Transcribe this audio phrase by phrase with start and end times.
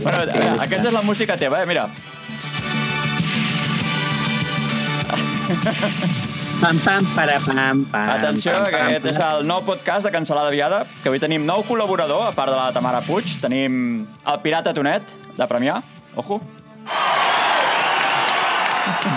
[0.00, 1.66] Bueno, a veure, aquesta és la música teva, eh?
[1.68, 1.88] Mira.
[6.62, 8.08] Pam, pam, para, pam, pam.
[8.16, 11.44] Atenció, pam, que pam, aquest és el nou podcast de Cancelada Viada, que avui tenim
[11.46, 13.26] nou col·laborador, a part de la Tamara Puig.
[13.42, 15.80] Tenim el Pirata Tonet, de Premià.
[16.16, 16.40] Ojo.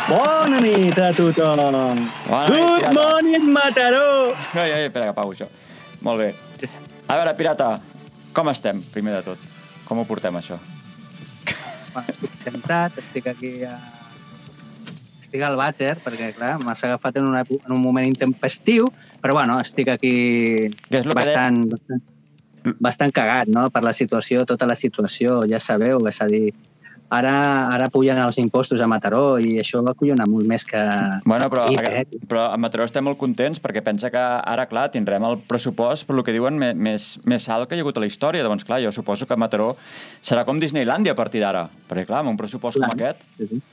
[0.09, 1.61] Bona nit a tothom.
[1.61, 2.93] Bona nit, Good pirata.
[2.97, 4.07] morning, Mataró.
[4.53, 5.47] Ai, ai, espera, que apago això.
[6.05, 6.31] Molt bé.
[7.07, 7.75] A veure, Pirata,
[8.33, 9.51] com estem, primer de tot?
[9.85, 10.57] Com ho portem, això?
[12.43, 13.75] Sentat, estic aquí a...
[15.21, 18.87] Estic al vàter, perquè, clar, m'has agafat en, una, en un moment intempestiu,
[19.21, 20.13] però, bueno, estic aquí
[20.89, 22.03] Què és lo que bastant, bastant,
[22.79, 26.47] bastant cagat, no?, per la situació, tota la situació, ja sabeu, és a dir,
[27.09, 27.35] ara,
[27.73, 30.81] ara pugen els impostos a Mataró i això va collona molt més que...
[31.25, 32.21] Bueno, però, I, a, eh?
[32.27, 36.17] però a Mataró estem molt contents perquè pensa que ara, clar, tindrem el pressupost, per
[36.17, 38.45] lo que diuen, més, més alt que hi ha hagut a la història.
[38.45, 39.73] Llavors, clar, jo suposo que Mataró
[40.21, 41.67] serà com Disneylandia a partir d'ara.
[41.89, 42.91] Perquè, clar, amb un pressupost Clar.
[42.91, 43.27] com aquest...
[43.37, 43.63] Sí, sí.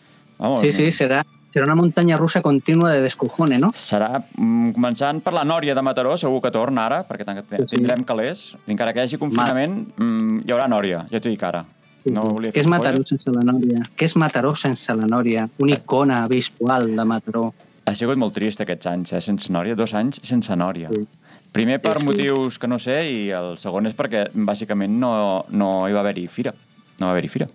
[0.42, 1.20] Vamos, Sí, sí, serà,
[1.54, 3.70] serà una muntanya russa contínua de descojone, no?
[3.78, 7.62] Serà, mm, començant per la Nòria de Mataró, segur que torna ara, perquè que Sí,
[7.62, 7.76] sí.
[7.76, 8.56] tindrem calés.
[8.66, 11.62] Encara que hi hagi confinament, mm, hi haurà Nòria, ja t'ho dic ara.
[12.10, 13.82] No volia Què és Mataró sense la Nòria?
[13.96, 15.48] Què és Mataró sense la Nòria?
[15.62, 17.52] Una icona visual de Mataró.
[17.86, 19.76] Ha sigut molt trist aquests anys, eh, sense Nòria.
[19.78, 20.88] Dos anys sense Nòria.
[20.92, 21.06] Sí.
[21.52, 22.04] Primer per Sí, sí.
[22.06, 26.26] motius que no sé i el segon és perquè bàsicament no, no hi va haver-hi
[26.26, 26.54] fira.
[26.98, 27.46] No va haver-hi fira.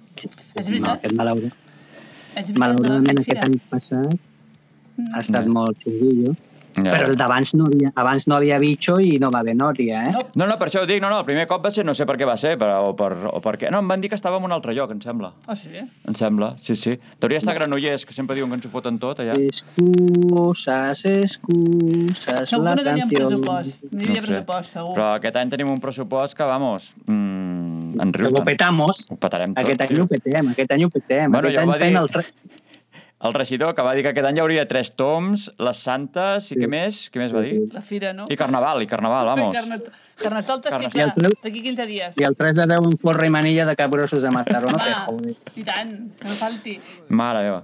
[0.56, 0.98] És No, veritat.
[1.00, 1.48] aquest malaura...
[1.48, 4.20] És veritat, malauradament no, aquest any passat
[5.14, 5.52] ha estat Ja.
[5.52, 6.36] molt xunguillo.
[6.78, 6.92] Ja.
[6.94, 10.11] Però el d'abans no, havia, abans no havia bitxo i no va haver Nòria, eh?
[10.14, 11.94] No, No, no, per això ho dic, no, no, el primer cop va ser, no
[11.97, 13.72] sé per què va ser, però, o, per, o per què.
[13.73, 15.31] No, em van dir que estava en un altre lloc, em sembla.
[15.48, 15.72] oh, sí.
[16.08, 16.94] Em sembla, sí, sí.
[17.20, 19.33] Deuria estar Granollers, que sempre diuen que ens ho foten tot allà.
[19.42, 23.42] Excusas, excusas, Segur la que no teníem canción.
[23.42, 23.83] pressupost.
[23.92, 24.94] No hi havia pressupost, segur.
[24.98, 29.03] Però aquest any tenim un pressupost que, vamos, mm, en Que riu ho petamos.
[29.09, 30.03] Ho petarem tot, Aquest any tio.
[30.03, 31.31] ho petem, aquest any ho petem.
[31.31, 32.23] Bueno, aquest ja ho any va dir- el tre...
[33.20, 36.54] El regidor, que va dir que aquest any hi hauria tres toms, les santes, i
[36.54, 36.60] Sí.
[36.62, 37.00] què més?
[37.12, 37.61] Què més va Sí, dir?
[37.66, 37.73] sí.
[37.73, 38.28] La fira, no?
[38.30, 39.55] I carnaval, i carnaval, vamos.
[39.55, 39.89] Carnet-
[40.22, 40.83] Carnestoltes, sí.
[40.98, 41.32] I el clar.
[41.44, 42.16] D'aquí 15 dies.
[42.17, 45.08] I el 3 de 10 un forra i manilla de capgrossos de Mataró, no Va.
[45.56, 46.80] I tant, que no falti.
[47.10, 47.64] Mare meva.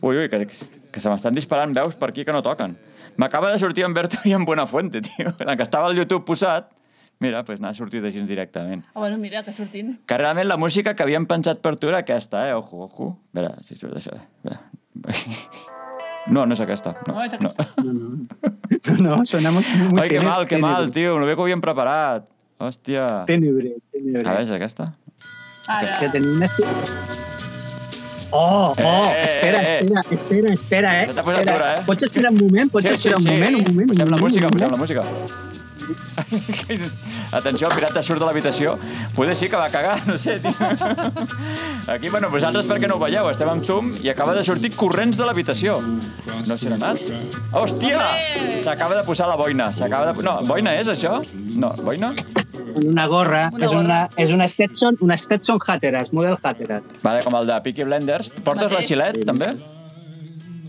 [0.00, 0.46] Ui, ui, que,
[0.92, 2.76] que se m'estan disparant veus per aquí que no toquen.
[3.18, 5.34] M'acaba de sortir en Berto i en Buenafuente, tio.
[5.38, 6.70] En que estava el YouTube posat,
[7.20, 8.84] mira, pues n'ha sortit així directament.
[8.94, 9.96] Ah, bueno, mira, que sortint.
[10.06, 12.54] Que realment la música que havíem pensat per tu era aquesta, eh?
[12.54, 13.08] Ojo, ojo.
[13.34, 14.16] A veure si surt això.
[14.44, 14.62] Veure.
[16.28, 16.90] No, no és aquesta.
[17.06, 17.64] No, No, és aquesta.
[17.80, 21.14] No, no, no suena muy, muy Ai, que tenebre, mal, que mal, tio.
[21.18, 22.26] No bé que ho havíem preparat.
[22.60, 23.06] Hòstia.
[23.24, 24.26] Tenebre, tenebre.
[24.28, 24.90] A veure, és aquesta?
[25.66, 25.94] Ara.
[26.02, 26.50] Que tenim una...
[28.30, 29.78] Oh, oh, Eh, espera, eh, eh.
[29.80, 31.06] espera, espera, espera, eh?
[31.14, 31.56] T'ha posat Espera.
[31.56, 31.84] dura, eh?
[31.86, 32.70] Pots esperar un moment?
[32.76, 33.88] Pots esperar un moment, un moment?
[33.94, 35.67] Posem un la moment, música, un posem la música.
[37.38, 38.74] Atenció, el pirata surt de l'habitació.
[39.16, 40.52] Poder sí que va cagar, no sé, tio.
[41.94, 45.18] Aquí, bueno, vosaltres perquè no ho veieu, estem amb Zoom i acaba de sortir corrents
[45.18, 45.78] de l'habitació.
[46.48, 47.06] No s'hi ha anat?
[47.56, 48.04] Hòstia!
[48.66, 49.70] S'acaba de posar la boina.
[49.74, 50.26] S'acaba de...
[50.26, 51.18] No, boina és això?
[51.58, 52.12] No, boina?
[52.78, 56.86] Una gorra, Una és, una, és una Stetson, una Stetson Hatteras, model Hatteras.
[57.02, 58.30] Vale, com el de Peaky Blenders.
[58.44, 58.84] Portes la.
[58.84, 59.52] Gilet, també?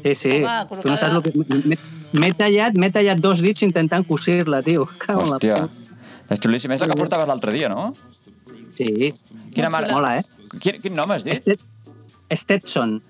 [0.04, 0.36] Sí, sí.
[0.40, 1.99] Home, tu no saps el que...
[2.14, 4.88] m'he- tallat, m'he tallat dos dits intentant cosir-la, tio.
[5.08, 5.68] La Hòstia.
[6.30, 6.76] És xulíssima.
[6.76, 7.94] És la que portaves l'altre dia, no?
[8.78, 9.14] Sí,
[9.54, 9.94] Quina marca?
[9.94, 10.24] mola, eh?
[10.62, 11.42] Quin, quin nom has dit?
[11.44, 11.66] Stet-
[12.38, 13.02] Stetson.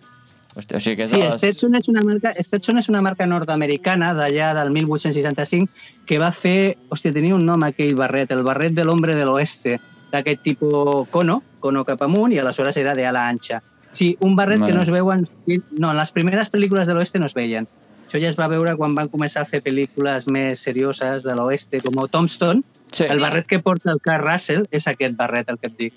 [0.55, 1.35] Hòstia, o sigui que és Sí, les...
[1.37, 5.69] Stetson és una marca, Stetson és una marca nord-americana d'allà del 1865
[6.09, 9.75] que va fer, hòstia, tenia un nom aquell barret, el barret de l'hombre de l'oeste,
[10.11, 13.61] d'aquest tipus cono, cono cap amunt, i aleshores era de ala ancha.
[13.93, 14.71] Sí, un barret Vale.
[14.71, 15.27] que no es veuen...
[15.77, 17.67] No, en les primeres pel·lícules de l'oeste no es veien.
[18.09, 21.77] Això ja es va veure quan van començar a fer pel·lícules més serioses de l'oeste,
[21.85, 22.63] com Tombstone.
[22.91, 25.93] Sí, El barret que porta el Carl Russell és aquest barret, el que et dic.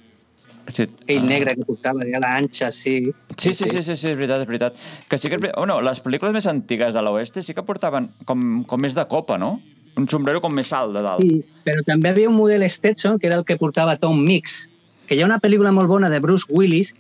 [0.69, 0.85] sí.
[0.85, 3.15] Aquell negre que portava de ala ancha, sí.
[3.39, 4.77] Sí, sí, sí, sí, sí, és veritat, és veritat.
[5.09, 5.57] Que sí que és veritat.
[5.57, 9.39] Bueno, les pel·lícules més antigues de l'oeste sí que portaven com, com més de copa,
[9.41, 9.63] no?
[9.97, 11.25] Un sombrero com més alt de dalt.
[11.25, 14.67] Sí, però també havia un model Stetson, que era el que portava Tom Mix,
[15.09, 16.93] que hi ha una pel·lícula molt bona de Bruce Willis,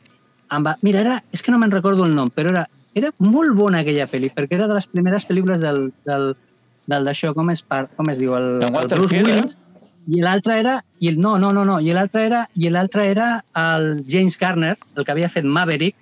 [0.49, 0.73] amb...
[0.81, 4.06] mira, era, és que no me'n recordo el nom, però era, era molt bona aquella
[4.11, 6.35] pel·li, perquè era de les primeres pel·lícules del, del,
[6.87, 8.35] del d'això, com, es, par- com es diu?
[8.37, 9.41] El, el Bruce Hill, eh?
[9.41, 9.59] Willis.
[10.12, 10.77] I l'altre era...
[10.99, 11.79] I el, no, no, no, no.
[11.81, 15.94] I l'altre era, i l'altre era el James Garner, el que havia fet Maverick,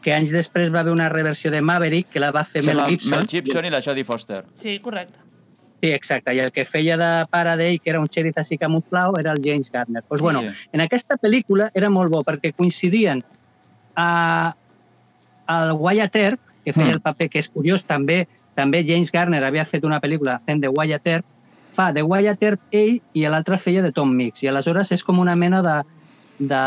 [0.00, 2.84] que anys després va haver una reversió de Maverick que la va fer Sí, Mel
[2.86, 3.10] Gibson.
[3.16, 4.44] Mel Gibson i la Jodie Foster.
[4.54, 5.18] Sí, correcte.
[5.82, 6.32] Sí, exacte.
[6.34, 9.42] I el que feia de pare d'ell, que era un xèrif així camuflau, era el
[9.44, 10.04] James Garner.
[10.06, 10.24] Pues, Sí.
[10.24, 10.42] bueno,
[10.72, 13.22] en aquesta pel·lícula era molt bo perquè coincidien
[13.96, 14.54] a,
[15.48, 16.94] el Wyatt Earp, que feia Mm.
[16.98, 20.68] el paper que és curiós, també també James Garner havia fet una pel·lícula fent de
[20.68, 21.24] Wyatt Earp,
[21.76, 24.42] fa de Wyatt Earp ell i l'altre feia de Tom Mix.
[24.42, 25.76] I aleshores és com una mena de
[26.38, 26.58] de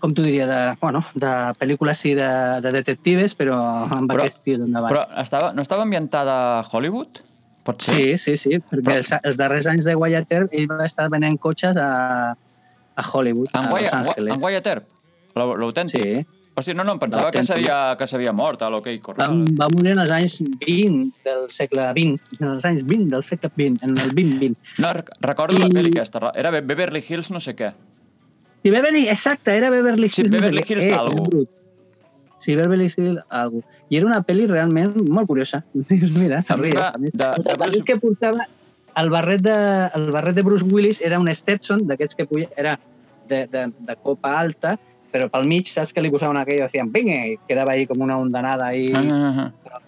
[0.00, 1.30] com t'ho diria, de, bueno, de
[1.60, 2.28] pel·lícules sí, de,
[2.64, 4.94] de detectives, però amb Però- aquest estil endavant.
[4.94, 7.18] Però estava, no estava ambientada a Hollywood?
[7.62, 8.16] Pot ser?
[8.16, 11.10] Sí, sí, sí, perquè Però- els, els darrers anys de Wyatt Earp ell va estar
[11.12, 12.32] venent cotxes a,
[12.96, 14.34] a Hollywood, En, a Los Wyatt, Angeles.
[14.36, 14.84] en Wyatt Earp?
[15.36, 16.00] L'au- L'autèntic?
[16.00, 16.26] Sí.
[16.54, 19.44] Hòstia, no, no, em pensava que s'havia que s'havia mort a Va, Corral.
[19.56, 20.34] va morir en els anys
[20.66, 24.58] 20 del segle XX, en els anys 20 del segle XX, en el 2020.
[24.78, 26.32] No, rec- recordo la I- pel·li aquesta.
[26.34, 27.72] Era Be- Beverly Hills no sé què.
[28.62, 30.32] Sí, Beverly, exacte, era Beverly Sí, Hills.
[30.32, 30.76] Beverly no sé què.
[30.76, 31.46] Hills Eh, algo.
[32.38, 33.62] Sí, Beverly Hills algo.
[33.88, 35.62] I era una pel·li realment molt curiosa.
[35.74, 36.80] Dius, mira, A mi s'arria.
[36.80, 38.46] va- de- de Bruce- que portava
[38.96, 42.78] el barret, de, el barret de Bruce Willis era un Stetson, d'aquests que puja, era
[43.28, 44.78] de, de, de copa alta,
[45.12, 48.00] però pel mig, saps que li posaven aquell i decien, vinga, i quedava ahí com
[48.06, 49.80] una ondanada ahí, Ah, ah, ah.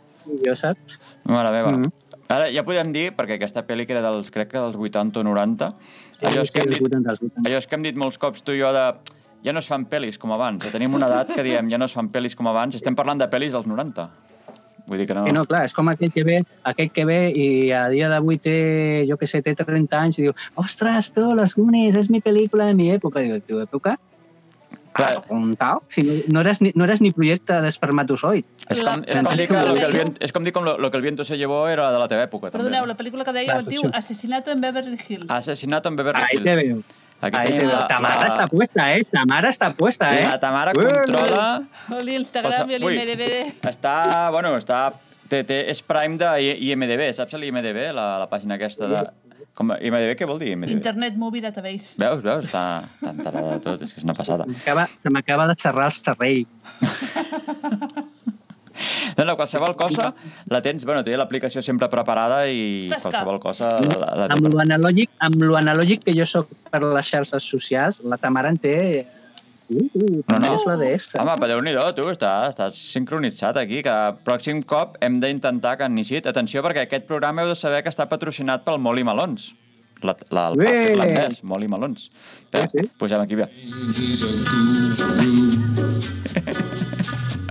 [0.46, 0.98] jo saps?
[1.24, 1.70] Mare meva.
[1.78, 1.92] Mhm.
[2.32, 5.24] Ara ja podem dir, perquè aquesta pel·li que era dels, crec que dels 80 o
[5.26, 5.66] 90,
[6.22, 7.48] allò és que hem Sí, dit, els 80, els 80.
[7.50, 8.86] allò és que hem dit molts cops tu i jo de
[9.44, 10.64] ja no es fan pel·lis com abans.
[10.64, 12.74] Ja tenim una edat que diem ja no es fan pel·lis com abans.
[12.78, 14.08] Estem parlant de pel·lis dels 90.
[14.86, 15.26] Vull dir que no...
[15.26, 18.38] Sí, no, clar, és com aquell que ve, aquell que ve i a dia d'avui
[18.42, 22.20] té, jo que sé, té 30 anys i diu, ostres, tu, Los Goonies, és mi
[22.20, 23.20] pel·lícula de mi època.
[23.22, 23.98] Diu, tu època?
[24.92, 25.22] Clar.
[25.32, 25.78] Un tal?
[25.88, 28.44] Si no, no, eres ni, no eres ni projecte d'espermatozoid.
[28.68, 30.76] És com, és com dir que lo que el viento, és com dir com lo,
[30.78, 32.50] lo que el viento se llevó era de la teva època.
[32.52, 32.98] Perdoneu, la també.
[33.02, 33.86] pel·lícula que dèieu es diu.
[33.92, 35.30] Asesinato en Beverly Hills.
[35.30, 36.62] Assassinat en Beverly Ahí te Hills.
[36.62, 36.82] veo.
[37.22, 37.70] Aquí Ahí te veo.
[37.72, 39.02] la, Tamara la, està puesta, eh?
[39.10, 40.26] Tamara està puesta, eh?
[40.26, 41.62] la Tamara Ui, controla...
[41.96, 43.30] Oli, Instagram i l'IMDB.
[43.62, 44.90] Està, bueno, està...
[45.32, 47.86] Té, té, és Prime de I- IMDB, saps l'IMDB?
[47.96, 48.98] La, la pàgina aquesta de...
[49.62, 50.72] Com, IMDB què vol dir, IMDB?
[50.74, 51.94] Internet Movie Database.
[52.02, 52.48] Veus, veus?
[52.48, 54.48] Està tan tarada de tot, és que és una passada.
[54.66, 56.42] Se m'acaba de xerrar el cervell.
[59.12, 60.08] No, no, qualsevol cosa
[60.50, 60.86] la tens...
[60.88, 63.02] Bueno, té l'aplicació sempre preparada i Fresca.
[63.04, 67.10] qualsevol cosa la, la, Amb lo analògic, amb lo analògic que jo sóc per les
[67.12, 68.78] xarxes socials, la Tamara en té...
[69.70, 70.50] Uh, uh, No, no.
[70.56, 71.22] és la d'extra.
[71.22, 73.94] Home, però déu-n'hi-do, tu, està, estàs sincronitzat aquí, que
[74.26, 78.08] pròxim cop hem d'intentar que Nisit, atenció, perquè aquest programa heu de saber que està
[78.10, 79.52] patrocinat pel Molly Malons.
[80.02, 82.08] La, la, el parc irlandès, Molly Malons.
[82.42, 82.90] Espera, Sí, sí.
[82.98, 83.46] Pugem aquí, bé.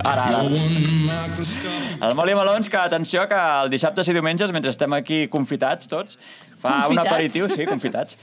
[0.00, 0.40] Ara, ara.
[2.08, 6.16] El Molly Malons, que atenció, que el dissabtes i diumenges, mentre estem aquí confitats tots,
[6.62, 7.10] fa un Confitats?
[7.12, 8.16] aperitiu, sí, confitats.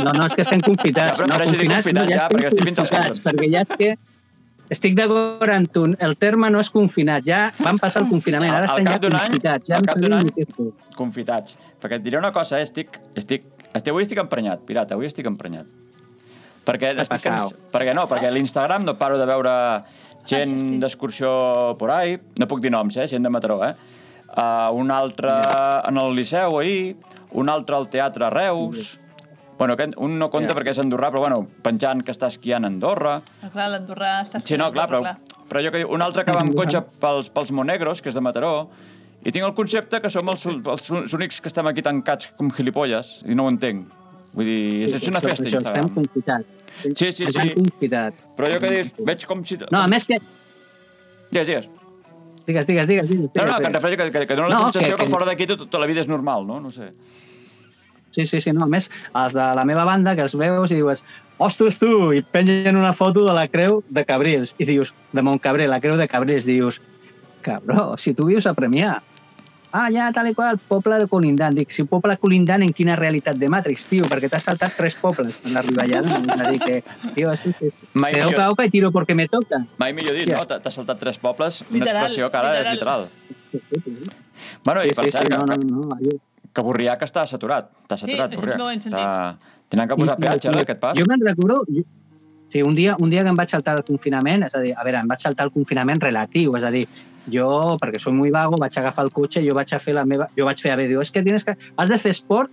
[0.00, 1.12] No, no, és que estem confitats.
[1.12, 3.26] Ja, però no, prefereixo dir confinat ja, estem perquè estic fent els confitats, comptes.
[3.28, 7.78] Perquè ja és que estic d'acord amb tu, el terme no és confinat, ja vam
[7.82, 9.68] passar el confinament, ara Al- estem cap ja any- confitats.
[9.70, 11.58] Ja al no cap d'un any- confitats.
[11.82, 12.66] Perquè et diré una cosa, eh?
[12.66, 13.44] estic, estic,
[13.74, 15.66] estic, avui estic emprenyat, pirata, avui estic emprenyat.
[16.64, 17.24] Perquè, estic,
[17.72, 19.52] perquè no, perquè l'Instagram no paro de veure
[20.26, 20.78] gent Ah, sí, sí.
[20.78, 23.06] d'excursió por ahí, no puc dir noms, eh?
[23.08, 23.74] gent de Mataró, eh?
[24.30, 25.30] Uh, un altre
[25.88, 26.96] en el Liceu ahir,
[27.32, 28.98] un altre al Teatre Reus,
[29.60, 30.56] Bueno, aquest, un no compta Ja.
[30.56, 33.20] perquè és andorrà, però bueno, penjant que està esquiant a Andorra.
[33.42, 35.02] Ah, clar, l'Andorrà està Sí, no, clar, però,
[35.50, 38.14] però jo que dic, un altre que va amb cotxe pels, pels Monegros, que és
[38.14, 38.70] de Mataró,
[39.22, 43.20] i tinc el concepte que som els, els únics que estem aquí tancats com gilipolles,
[43.28, 43.84] i no ho entenc.
[44.32, 45.90] Vull dir, és, és una festa, Instagram.
[46.94, 47.50] Sí, sí, sí.
[48.36, 49.58] Però jo que dic, veig com si...
[49.70, 50.16] No, a més que...
[51.30, 51.68] Digues, digues.
[52.46, 53.08] Digues, digues, digues.
[53.08, 53.60] digues, No, no, digues.
[53.60, 55.58] que em refereixo que, que, que dona la No, sensació que- que, fora d'aquí tot,
[55.66, 56.60] tota la vida és normal, no?
[56.60, 56.90] No sé.
[58.14, 58.64] Sí, sí, sí, no.
[58.64, 61.04] A més, els de la meva banda, que els veus i dius
[61.38, 64.54] ostres, tu, i pengen una foto de la creu de Cabrils.
[64.58, 66.44] I dius, de Montcabré, la creu de Cabrils.
[66.48, 66.80] Dius,
[67.42, 68.98] cabró, si tu vius a Premià.
[69.72, 71.54] Ah, ja, tal i qual, poble de Colindant.
[71.54, 74.08] Dic, si poble Colindant, en quina realitat de Matrix, tio?
[74.10, 76.00] Perquè t'has saltat tres pobles en l'arribar allà.
[76.02, 76.18] No?
[76.50, 76.80] Dir, que,
[77.14, 77.70] tio, és que...
[77.94, 78.34] Mai Te millor.
[78.40, 79.62] oca, oca i tiro porque me toca.
[79.78, 80.42] Mai millor dit, no?
[80.44, 83.06] T'ha- T'has saltat tres pobles, una Literal, expressió que ara és literal.
[83.52, 84.16] literal.
[84.64, 86.18] Bueno, i Sí, per sí, cert, sí, no, que, no, no.
[86.52, 87.70] que Borriac està saturat.
[87.84, 88.84] Està Sí, saturat, això Borriac.
[88.90, 89.36] Està...
[89.70, 90.98] Tenen que posar peatge, no, aquest pas?
[90.98, 91.62] Jo me'n recordo...
[91.70, 91.86] Jo...
[92.50, 94.82] Sí, un dia, un dia que em vaig saltar el confinament, és a dir, a
[94.82, 96.80] veure, em vaig saltar el confinament relatiu, és a dir,
[97.32, 100.04] jo, perquè soy muy vago, vaig agafar el cotxe i jo vaig a fer la
[100.04, 100.28] meva...
[100.36, 101.56] Jo vaig fer, a veure, diu, és que tienes que...
[101.76, 102.50] Has de fer esport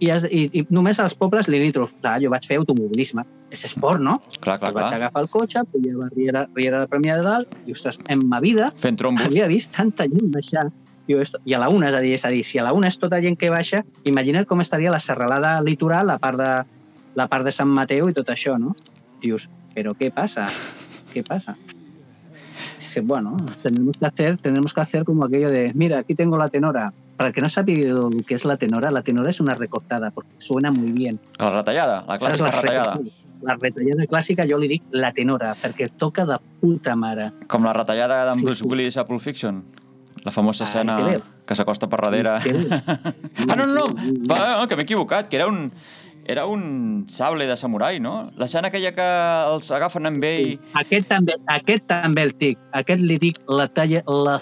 [0.00, 1.92] i, has, i, i només als pobles limítrofs.
[2.00, 3.24] Clar, jo vaig fer automobilisme.
[3.52, 4.18] És esport, no?
[4.38, 5.00] Clar, clar, Jo vaig clar.
[5.00, 8.40] agafar el cotxe, pujava a Riera, Riera de Premià de Dalt, i, ostres, en ma
[8.40, 9.26] vida Fent trombos.
[9.26, 10.68] havia vist tanta gent baixar.
[11.08, 12.72] Diu, esto, I a la una, és a dir, és a dir, si a la
[12.72, 16.50] una és tota gent que baixa, imagina't com estaria la serralada litoral, la part de,
[17.18, 18.76] la part de Sant Mateu i tot això, no?
[19.20, 20.46] Dius, però què passa?
[21.12, 21.56] ¿Qué pasa?
[23.02, 26.92] Bueno, tenemos que hacer, tenemos que hacer como aquello de, mira, aquí tengo la tenora.
[27.16, 27.94] Para el que no sabe
[28.26, 31.20] que es la tenora, la tenora es una recortada, porque suena muy bien.
[31.38, 32.94] La retallada, la Saps clàssica la retallada.
[33.42, 37.30] La retallada clàssica jo li dic la tenora, perquè toca de puta mare.
[37.46, 38.64] Com la retallada d'en Bruce.
[38.64, 39.62] Willis a Pulp Fiction.
[40.24, 40.98] La famosa Ai, escena
[41.46, 42.38] que s'acosta per darrere.
[43.50, 43.86] Ah, no, no, no,
[44.30, 45.72] va, no, que m'he equivocat, que era un...
[46.24, 48.30] era un sable de samurai, no?
[48.38, 49.08] L'escena aquella que
[49.54, 50.58] els agafen amb ell...
[50.80, 52.60] Aquest també, aquest també el tic.
[52.76, 54.38] Aquest li dic la talla, la,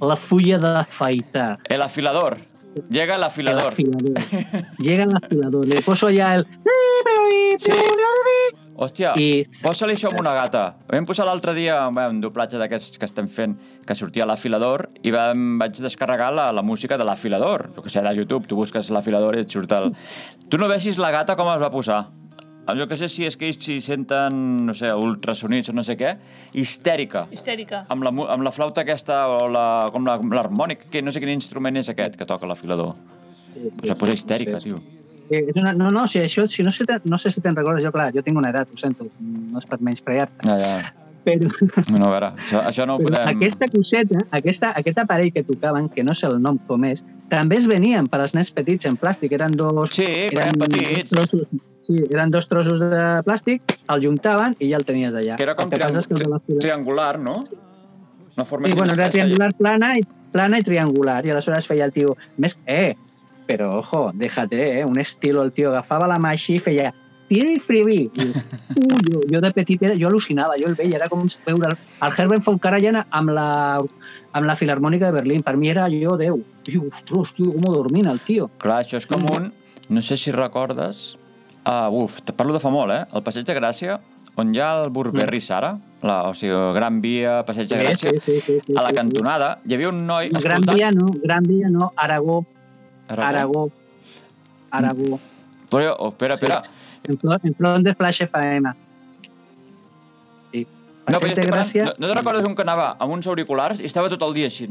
[0.00, 1.48] la fulla d'afaitar.
[1.68, 2.38] El afilador.
[2.90, 3.68] Llega el El afilador.
[3.72, 4.14] afilador.
[4.78, 5.66] Llega el afilador.
[5.66, 6.46] Le poso ya el...
[7.58, 7.72] Sí.
[8.74, 10.62] Hòstia, I- posa-li això amb una gata.
[10.90, 13.54] Vam posar l'altre dia bé, un doblatge d'aquests que estem fent
[13.86, 17.68] que sortia l'afilador i vam, vaig descarregar la, la música de l'afilador.
[17.76, 19.92] Jo que sé, de YouTube, tu busques l'afilador i et surt el...
[20.50, 22.00] Tu no veixis la gata com es va posar.
[22.64, 25.98] Jo que sé si és que ells s'hi senten, no sé, ultrasonits o no sé
[26.00, 26.14] què,
[26.56, 27.26] histèrica.
[27.34, 27.82] Histèrica.
[27.92, 31.76] Amb la, amb la flauta aquesta o la, com l'harmònic, que no sé quin instrument
[31.76, 32.94] és aquest que toca l'afilador.
[33.54, 34.80] Pues se posa histèrica, tio.
[35.30, 37.54] Eh, és una, no, no, si això, si no, sé, te- no sé si te'n
[37.56, 40.56] recordes, jo, clar, jo tinc una edat, ho sento, no és per menys pregar-te, Ja,
[40.60, 40.92] ja.
[41.24, 41.48] però,
[41.88, 43.38] No, a veure, això, això no ho però podem...
[43.38, 47.00] aquesta coseta, aquesta, aquest aparell que tocaven, que no sé el nom com és,
[47.32, 49.94] també es venien per als nens petits en plàstic, eren dos...
[49.96, 50.04] Sí,
[50.34, 51.14] però eren petits.
[51.14, 51.48] Dos trossos,
[51.86, 55.38] sí, eren dos trossos de plàstic, el juntaven i ja el tenies allà.
[55.38, 57.42] Que era com el que passa és que el triang triangular, no?
[58.34, 61.94] Una forma Sí, bueno, era triangular plana i, plana i triangular, i aleshores feia el
[61.94, 62.58] tio més...
[62.66, 62.94] Eh,
[63.44, 66.92] però ojo, déjate, eh, un estilo, el tio agafava la mà així i feia
[67.28, 71.24] tira i uh, jo, jo de petit era, jo al·lucinava, jo el veia, era com
[71.46, 73.48] veure el, el Herbert von Karajan amb la,
[74.32, 75.42] amb la Filarmònica de Berlín.
[75.42, 76.40] Per mi era jo Déu.
[76.64, 78.48] Tio, ostres, tio, com dormint el tio.
[78.62, 79.52] Clar, això és com un...
[79.88, 81.18] No sé si recordes...
[81.64, 83.04] Uh, uf, te parlo de fa molt, eh?
[83.16, 83.96] El Passeig de Gràcia,
[84.36, 85.70] on hi ha el Burberry Sara,
[86.04, 89.54] la, o sigui, Gran Via, Passeig de Gràcia, sí, sí, sí, a la sí, cantonada
[89.64, 90.42] hi havia un noi sí.
[90.44, 92.42] Gran Via no, Gran Via no, Aragó,
[93.08, 93.30] Aragó.
[93.30, 93.62] Aragó,
[94.70, 95.20] Aragó.
[95.72, 96.60] Però, oh, espera, espera.
[97.08, 98.74] En front, en front de Flash FM.
[100.52, 100.66] Sí.
[101.08, 101.88] No, però estic parlant, Gràcia...
[101.88, 104.52] no, no te recordes un que anava amb uns auriculars i estava tot el dia
[104.52, 104.68] així?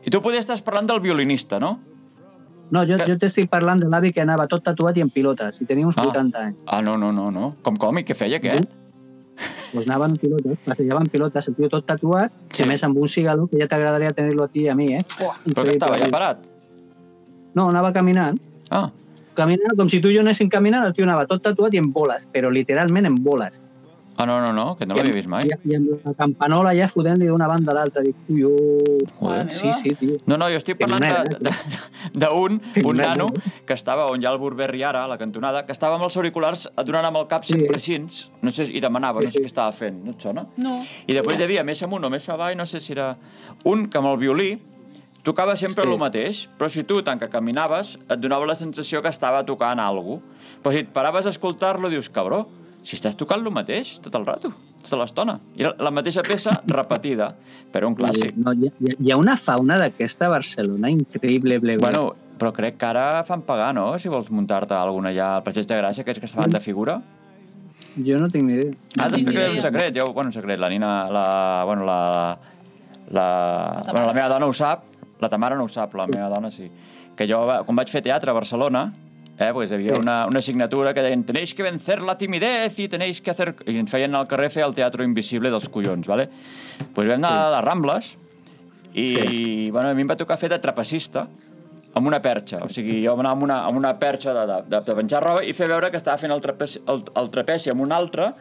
[0.00, 1.76] I tu podies estar parlant del violinista, no?
[2.70, 5.60] No, jo, Que- jo t'estic parlant de l'avi que anava tot tatuat i en pilotes,
[5.60, 6.02] i tenia uns Ah.
[6.06, 6.56] 80 anys.
[6.66, 7.54] Ah, no, no, no, no.
[7.62, 7.98] Com?
[7.98, 8.70] I què feia aquest?
[9.72, 12.56] Pues anava en pilotes, passejava en pilotes, el tio tot tatuat, Sí.
[12.58, 12.62] sí.
[12.62, 15.00] a més amb un cigaló, que ja t'agradaria tenir-lo a ti i a mi, eh?
[15.46, 16.38] Però que estava ja parat.
[17.54, 18.38] No, anava caminant.
[18.70, 18.90] Ah,
[19.32, 21.90] Caminant com si tu i jo anéssim caminant, el tio anava tot tatuat i en
[21.92, 23.58] boles, però literalment en boles.
[24.16, 25.46] Ah no, no, no, que no l'havia vist mai.
[25.48, 28.02] I, I amb la campanola ja fotent-li d'una banda a l'altra.
[28.04, 28.98] Dic, ui, oh.
[29.20, 29.46] Joder.
[29.54, 30.18] Sí, sí, tio.
[30.26, 33.28] No, no, jo estic parlant de- de- d'un un nano
[33.66, 36.16] que estava on hi ha el Burberry ara, a la cantonada, que estava amb els
[36.16, 37.54] auriculars donant amb el cap Sí.
[37.54, 37.98] sempre així,
[38.42, 39.44] no sé, i demanava, Sí, no sé sí.
[39.44, 40.46] què estava fent, no et sona?
[40.56, 40.82] No.
[41.06, 43.16] I després hi havia més amunt o més avall, no sé si era
[43.64, 44.58] un que amb el violí
[45.22, 45.90] tocava sempre Sí.
[45.90, 49.78] el mateix, però si tu, tant que caminaves, et donava la sensació que estava tocant
[49.78, 50.36] alguna cosa.
[50.62, 52.48] Però si et paraves a escoltar-lo, dius, cabró,
[52.82, 55.36] si estàs tocant el mateix tot el rato, tota l'estona.
[55.56, 57.30] I la mateixa peça repetida,
[57.72, 58.36] però un clàssic.
[58.40, 61.78] No, hi, ha, hi ha una fauna d'aquesta Barcelona increïble, ble, ble.
[61.82, 62.10] Bueno,
[62.40, 65.76] però crec que ara fan pagar, no?, si vols muntar-te alguna allà al Passeig de
[65.76, 67.00] Gràcia, aquells que estaven de figura.
[67.98, 68.72] Jo no tinc ni idea.
[68.96, 69.92] Ah, t'explicaré un secret.
[69.96, 70.60] Jo, bueno, un secret.
[70.62, 71.26] La Nina, la...
[71.66, 72.00] Bueno, la...
[73.10, 73.92] La, Tamara.
[73.92, 74.84] bueno, la meva dona ho sap,
[75.18, 76.68] la Tamara no ho sap, la meva dona sí.
[77.18, 78.84] Que jo, quan vaig fer teatre a Barcelona,
[79.40, 80.00] eh, pues hi havia Sí.
[80.00, 83.54] una, una assignatura que deien tenéis que vencer la timidez i tenéis que hacer...
[83.66, 86.28] I ens feien al carrer fer el teatre invisible dels collons, ¿vale?
[86.94, 88.16] Pues vam anar a les Rambles
[88.94, 91.26] i, bueno, a mi em va tocar fer de trapecista
[91.94, 92.60] amb una perxa.
[92.64, 95.44] O sigui, jo anava amb una, amb una perxa de, de, de, de penjar roba
[95.44, 98.32] i fer veure que estava fent el trapeci, el, el trapeci amb un altre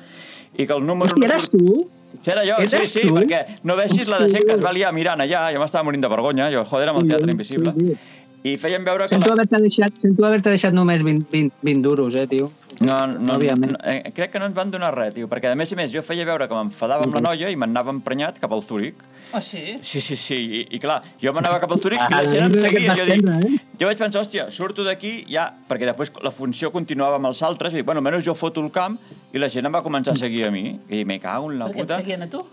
[0.58, 1.16] i que el número...
[1.18, 1.88] I eres tu?
[2.10, 3.14] Sí, era jo, sí, sí, tu?
[3.14, 6.02] perquè no veixis la de gent que es va liar mirant allà, jo m'estava morint
[6.02, 7.74] de vergonya, jo, joder, amb el teatre invisible.
[7.78, 7.98] Sí, tio.
[8.44, 9.16] I feien veure que...
[9.18, 9.34] Sento La...
[9.36, 12.52] haver-te deixat, sento haver deixat només 20, 20, 20 duros, eh, tio.
[12.80, 13.74] No, no, Òbviament.
[13.74, 15.92] no, eh, crec que no ens van donar res, tio, perquè a més a més
[15.92, 19.02] jo feia veure que m'enfadava amb la noia i m'anava emprenyat cap al Zúrich.
[19.36, 19.76] Oh, sí?
[19.84, 22.48] Sí, sí, sí, i, i clar, jo m'anava cap al Zúrich i Ah, la gent
[22.48, 23.28] em seguia, et jo dic...
[23.28, 23.60] eh?
[23.82, 25.50] Jo vaig pensar, hòstia, surto d'aquí ja...
[25.68, 28.72] Perquè després la funció continuava amb els altres i dic, bueno, almenys jo foto el
[28.72, 28.96] camp
[29.36, 30.80] i la gent em va començar a seguir a mi.
[30.90, 32.00] I me cago en la Per què et puta.
[32.00, 32.46] seguien a tu?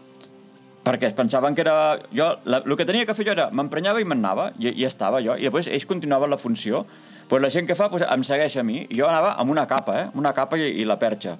[0.86, 1.98] Perquè es pensaven que era...
[2.14, 5.22] Jo, la, el que tenia que fer jo era m'emprenyava i m'anava, i, i estava
[5.24, 5.34] jo.
[5.34, 6.84] I després ells continuaven la funció.
[7.26, 8.84] Pues la gent que fa pues, em segueix a mi.
[8.94, 10.06] Jo anava amb una capa, eh?
[10.14, 11.34] Una capa i, i la perxa.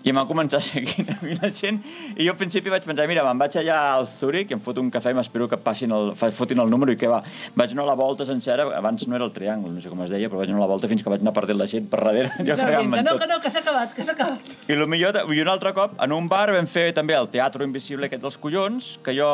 [0.00, 1.82] I m'han començat seguint a mi la gent.
[2.16, 4.88] I jo al principi vaig pensar, mira, me'n vaig allà al Zurich, em foto un
[4.92, 7.18] cafè i m'espero que passin el, fotin el número i què va.
[7.58, 10.12] Vaig anar a la volta sencera, abans no era el triangle, no sé com es
[10.14, 12.00] deia, però vaig anar a la volta fins que vaig anar perdent la gent per
[12.00, 12.32] darrere.
[12.48, 13.20] Jo Que no, tot.
[13.20, 14.56] que no, que s'ha acabat, que s'ha acabat.
[14.68, 17.68] I el millor, i un altre cop, en un bar vam fer també el teatre
[17.68, 19.28] invisible aquest dels collons, que jo,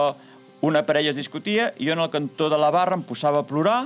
[0.66, 3.46] una parella es discutia, i jo en el cantó de la barra em posava a
[3.46, 3.84] plorar,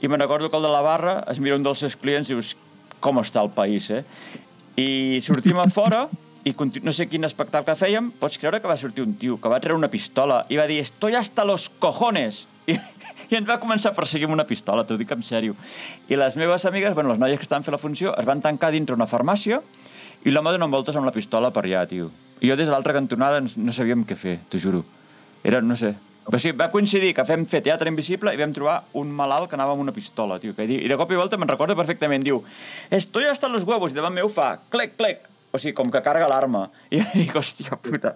[0.00, 2.38] i me'n recordo que el de la barra es mira un dels seus clients i
[2.38, 2.54] dius,
[3.04, 4.04] com està el país, eh?
[4.76, 6.06] I sortim a fora,
[6.44, 9.60] i no sé quin espectacle fèiem, pots creure que va sortir un tio que va
[9.60, 12.76] treure una pistola i va dir «Estoy hasta los cojones!» I,
[13.30, 15.56] i ens va començar a perseguir amb una pistola, t'ho dic en sèrio.
[16.08, 18.72] I les meves amigues, bueno, les noies que estaven fent la funció, es van tancar
[18.72, 19.60] dintre una farmàcia
[20.24, 22.10] i l'home donant voltes amb la pistola per allà, tio.
[22.40, 24.84] I jo des de l'altra cantonada no sabíem què fer, t'ho juro.
[25.44, 25.94] Era, no sé...
[26.26, 29.56] Però sí, va coincidir que fem fer teatre invisible i vam trobar un malalt que
[29.56, 30.54] anava amb una pistola, tio.
[30.54, 32.22] Que, di- I de cop i volta me'n recordo perfectament.
[32.22, 32.42] Diu,
[32.90, 33.90] estoy hasta los huevos.
[33.90, 35.24] I davant meu fa, clec, clec.
[35.50, 36.68] O sigui, com que carga l'arma.
[36.90, 38.14] I jo dic, hòstia puta.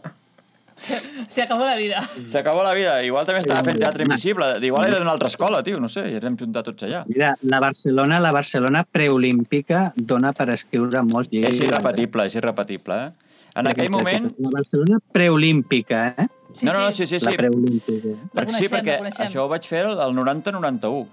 [1.28, 2.02] Se acabó la vida.
[2.28, 2.96] S'acabó la vida.
[3.06, 4.46] Igual també estava fent teatre invisible.
[4.61, 6.02] Igual era d'una altra escola, tio, no sé.
[6.11, 7.04] I ens hem juntat tots allà.
[7.08, 11.54] Mira, la Barcelona, la Barcelona preolímpica dona per escriure molts llibres.
[11.56, 13.12] És irrepetible, és irrepetible, eh?
[13.54, 14.25] En aquell moment...
[14.42, 16.26] La Barcelona preolímpica, eh?
[16.54, 17.37] Sí, no, no, no, sí, sí, La sí.
[17.37, 18.14] preolímpica.
[18.32, 21.04] La Perquè, sí, coneixem, perquè això ho vaig fer el 90-91.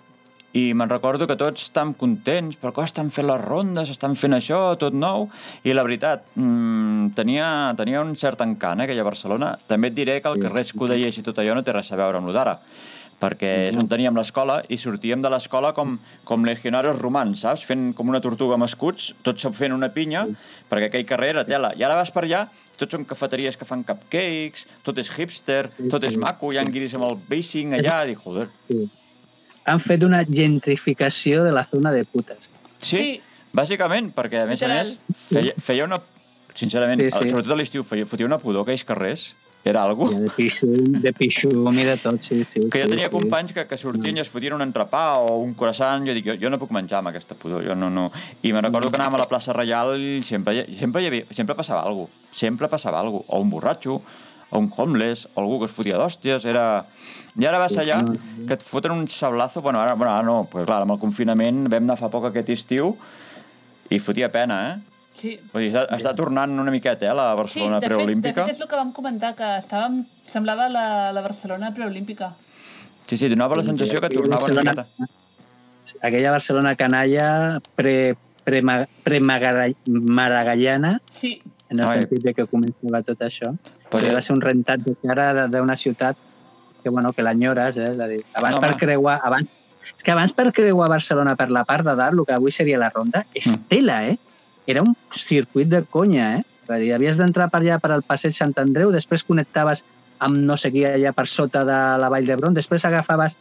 [0.53, 4.35] I me'n recordo que tots estan contents, però que estan fent les rondes, estan fent
[4.35, 5.29] això, tot nou.
[5.63, 9.53] I la veritat, mmm, tenia, tenia un cert encant, eh, aquella Barcelona.
[9.67, 12.19] També et diré que el carrer Escudellers i tot allò no té res a veure
[12.19, 12.57] amb lo d'ara
[13.21, 15.93] perquè és on teníem l'escola i sortíem de l'escola com,
[16.25, 17.63] com legionaris romans, saps?
[17.69, 20.23] Fent com una tortuga amb escuts, tots fent una pinya,
[20.71, 21.69] perquè aquell carrer era tela.
[21.77, 22.47] I ara vas per allà,
[22.81, 26.97] tots són cafeteries que fan cupcakes, tot és hipster, tot és maco, hi ha guiris
[26.97, 28.47] amb el basing allà, i dic, joder.
[28.71, 28.87] Sí.
[29.69, 32.49] Han fet una gentrificació de la zona de putes.
[32.81, 33.21] Sí, Sí.
[33.53, 34.87] bàsicament, perquè a més a Literal.
[35.07, 36.01] més feia, feia una...
[36.53, 37.29] Sincerament, Sí, sí.
[37.29, 39.35] sobretot a l'estiu, feia, fotia una pudor aquells carrers.
[39.63, 42.63] Era algú Ja, de pixum, de pixum i de tot, sí, sí.
[42.73, 43.13] que jo sí, tenia sí.
[43.13, 46.35] companys que, que sortien i es fotien un entrepà o un croissant, jo dic, jo,
[46.41, 48.07] jo no puc menjar amb aquesta pudor, jo no, no.
[48.41, 51.27] I me'n recordo que anàvem a la plaça Reial i sempre, hi- sempre, hi havia,
[51.37, 54.01] sempre passava alguna cosa, sempre passava alguna cosa, o un borratxo,
[54.49, 56.65] o un homeless, o algú que es fotia d'hòsties, era...
[57.37, 58.01] I ara vas allà,
[58.47, 61.67] que et foten un sablazo, bueno, ara, bueno, ara no, pues, clar, amb el confinament
[61.71, 62.95] vam anar fa poc aquest estiu
[63.93, 64.90] i fotia pena, eh?
[65.21, 65.35] Sí.
[65.53, 68.45] Vull dir, està, està tornant una miqueta, eh, la Sí, Barcelona de fet, de preolímpica.
[68.45, 72.31] fet és el que vam comentar, que estàvem, semblava la, la Barcelona preolímpica.
[73.05, 75.19] Sí, sí, donava la sensació que tornava una Barcelona- miqueta.
[76.07, 78.61] Aquella Barcelona canalla pre, pre,
[79.03, 81.99] pre maragallana, Sí, en el Ai.
[81.99, 83.53] sentit de que començava tot això.
[83.89, 86.15] Pues, va ser un rentat de cara de- d'una ciutat
[86.83, 87.83] que, bueno, que l'enyores, eh?
[87.91, 88.79] És a dir, abans No, per home.
[88.79, 89.19] creuar...
[89.23, 89.47] Abans,
[89.97, 92.77] és que abans per creuar Barcelona per la part de dalt, el que avui seria
[92.79, 93.67] la ronda, és Mm.
[93.67, 94.17] tela, eh?
[94.71, 96.43] Era un circuit de conya, eh?
[96.65, 99.83] És a dir, havies d'entrar per allà per al passeig Sant Andreu, després connectaves
[100.21, 103.37] amb no sé qui allà per sota de la Vall d'Hebron, després agafaves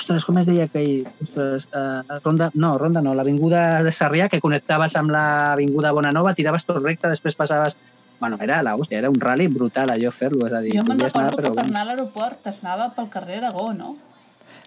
[0.00, 1.06] Ostres, com es deia aquell...
[1.20, 6.64] Ostres, uh, ronda, no, ronda no, l'avinguda de Sarrià, que connectaves amb l'avinguda Bonanova, tiraves
[6.68, 7.76] tot recte, després passaves...
[8.20, 10.74] Bueno, era la hòstia, era un rally brutal allò fer-lo, és a dir...
[10.76, 13.38] jo me'n podies anar, recordo que però per anar a l'aeroport es anava pel carrer
[13.40, 13.94] Aragó, no?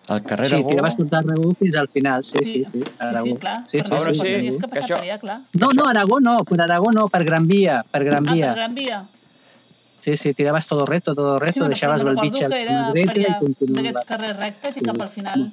[0.09, 0.69] El carrer Sí, Aragó...
[0.69, 3.25] tiraves tot Aragó fins al final, sí, sí, sí, sí, Aragó.
[3.25, 3.57] sí, clar.
[3.71, 4.33] Sí, per sí, Ah, bueno, sí, sí, sí.
[4.33, 5.39] Tenies que passar això- per allà, clar.
[5.53, 8.53] No, no, Aragó no, per Aragó no, per Gran Via, per Gran Ah, per Via.
[8.53, 9.03] Gran Via.
[10.03, 12.91] Sí, sí, tiraves todo recto, todo recto, bueno, deixaves el bitx a que era la
[12.91, 13.83] per dreta i allà, continuaves.
[13.93, 15.51] d'aquests carrers rectes i cap al final...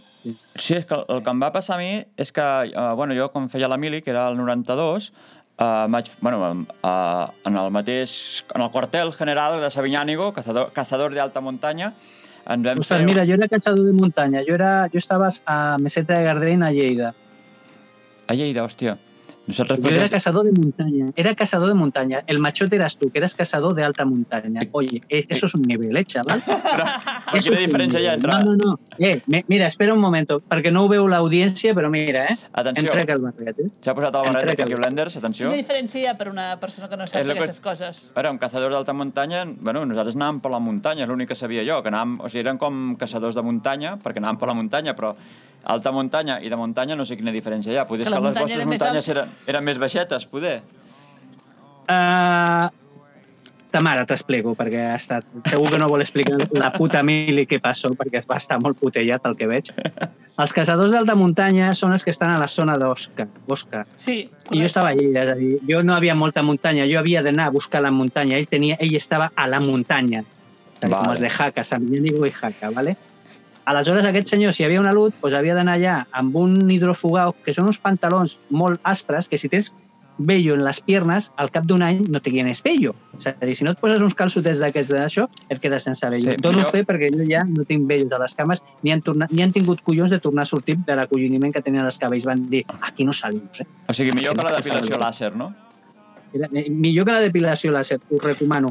[0.57, 2.43] Sí, és que el, el que em va passar a mi és que,
[2.75, 7.31] uh, bueno, jo quan feia la mili, que era el 92, uh, vaig, bueno, uh,
[7.49, 11.95] en el mateix, en el quartel general de Sabiñánigo, cazador, cazador de alta muntanya,
[12.55, 13.07] ens vam Ostres, fer...
[13.07, 16.73] mira, jo era caçador de muntanya, jo, era, jo estava a Meseta de Gardeny, a
[16.75, 17.15] Lleida.
[18.27, 18.97] A Lleida, hòstia.
[19.51, 19.81] Nosaltres...
[19.81, 22.23] Yo era cazador de montaña, era cazador de montaña.
[22.27, 24.61] El machote eras tú, que eras cazador de alta montaña.
[24.73, 26.41] Oye, eh, eso es un nivel, ¿eh, chaval?
[26.47, 26.87] Però,
[27.33, 28.33] però quina diferència hi ha entre...
[28.33, 28.79] No, no, no.
[28.99, 32.37] Eh, me- mira, espera un momento, perquè no ho veu l'audiència, però mira, eh?
[32.53, 33.69] Atenció, Em trec el barret, eh?
[33.83, 34.65] s'ha posat el barret Entrega.
[34.69, 35.49] aquí Blenders, atenció.
[35.51, 38.05] Quina diferència hi ha per una persona que no sap que- aquestes coses?
[38.15, 41.65] Era un cazador d'alta muntanya, bueno, nosaltres anàvem per la muntanya, és l'únic que sabia
[41.67, 44.95] jo, que anàvem, o sigui, eren com caçadors de muntanya, perquè anàvem per la muntanya,
[44.97, 45.15] però
[45.64, 47.87] alta muntanya i de muntanya no sé quina diferència hi ha.
[47.88, 50.61] Poder Que que, les muntanya vostres més muntanyes eren, eren més baixetes, poder.
[51.90, 52.70] Uh,
[53.70, 55.27] ta mare t'explico, perquè ha estat...
[55.49, 59.29] Segur que no vol explicar la puta mili que passó, perquè va estar molt putellat
[59.31, 59.70] el que veig.
[60.40, 63.27] Els caçadors d'alta muntanya són els que estan a la zona d'Osca.
[63.53, 63.85] Osca.
[64.01, 67.23] Sí, I jo estava allí, és a dir, jo no havia molta muntanya, jo havia
[67.23, 70.25] d'anar a buscar la muntanya, ell, tenia, ell estava a la muntanya,
[70.81, 70.94] Vale.
[70.94, 72.96] com els de Jaca, Sant Millanigo i Jaca, ¿vale?
[73.66, 77.55] Aleshores, aquest senyor, si havia una lut, doncs havia d'anar allà amb un hidrofugau, que
[77.55, 79.73] són uns pantalons molt aspres, que si tens
[80.20, 82.94] vello en les piernes, al cap d'un any no te tienes vello.
[83.18, 86.31] És a dir, si no et poses uns calçotets d'aquests d'això, et quedes sense vello.
[86.31, 89.01] Sí, Dono jo- fe perquè jo ja no tinc vellos a les cames, ni han,
[89.01, 92.27] tornat, ni han tingut collons de tornar a sortir de l'acolloniment que tenien els cabells.
[92.27, 93.66] Van dir, aquí no salimos, eh?
[93.88, 95.55] O sigui, millor que la depilació làser, no?
[96.33, 98.69] Eh, millor que la depilació láser, us recomano.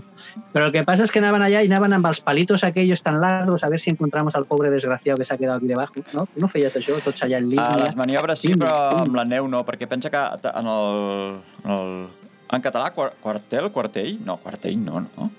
[0.54, 3.20] Pero lo que pasa es que anaven allá y anaven amb els palitos aquellos tan
[3.22, 5.94] largos a ver si encontramos al pobre desgraciado que s'ha quedado aquí debajo.
[6.14, 6.26] No?
[6.26, 7.84] Tu no feies això, tots allà en A línia?
[7.86, 10.18] les maniobres sí, però amb la neu no, perquè pensa que
[10.54, 12.08] en el, en el
[12.52, 14.16] En català, quar quartel, quartell?
[14.26, 15.32] No, quartell no, no.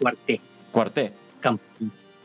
[0.00, 0.38] Quarter.
[0.72, 1.12] Quarter.
[1.40, 1.60] Camp.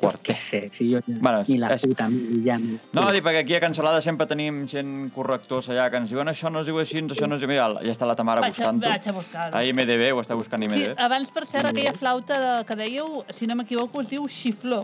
[0.04, 0.24] Quarter.
[0.28, 1.16] Què sé, si jo ja...
[1.20, 2.08] Bueno, ni la és- puta
[2.46, 2.58] ja...
[2.60, 6.28] no- No, dic, perquè aquí a Cancelada sempre tenim gent correctors allà que ens diuen
[6.32, 7.50] això no es diu així, això no es diu...
[7.50, 8.84] Mira, ja està la Tamara buscant-ho.
[8.88, 9.56] vaig a buscar-ho.
[9.58, 10.94] A IMDB, ho està buscant Sí, IMDB.
[11.00, 14.84] abans, per cert, aquella flauta de, que dèieu, si no m'equivoco, es diu xifló.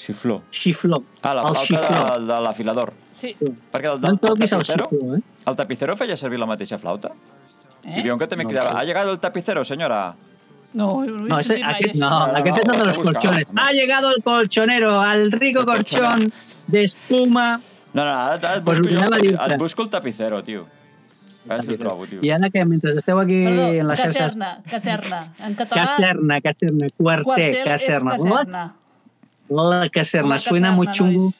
[0.00, 0.38] Xifló.
[0.50, 1.02] Xifló.
[1.20, 2.92] Ah, la El flauta de, de l'afilador.
[3.12, 3.34] Sí.
[3.36, 5.20] Perquè el, No del, toquis el tapicero, xifló, eh?
[5.50, 7.10] el tapicero feia servir la mateixa flauta?
[7.84, 7.98] Eh?
[7.98, 8.78] I diuen que també No, cridava, no.
[8.78, 10.14] ha llegado el tapicero, senyora.
[10.72, 11.98] No, no, ese, aquest, això.
[11.98, 13.46] no, el de ho los colchones.
[13.56, 16.32] Ha llegado el colchonero, al rico colchón
[16.68, 17.60] de espuma.
[17.92, 20.66] No, no, ara, et, Pues busco jo, et busco el tapicero, tio.
[21.48, 22.20] A veure si trobo, tio.
[22.22, 24.22] I ara que mentre esteu aquí Perdó, en les xarxes...
[24.22, 25.20] caserna, caserna.
[25.40, 28.10] En català, Caserna, caserna, quarter, quartel caserna.
[28.16, 28.74] caserna.
[29.48, 31.32] La, la caserna, La suena muy chungo.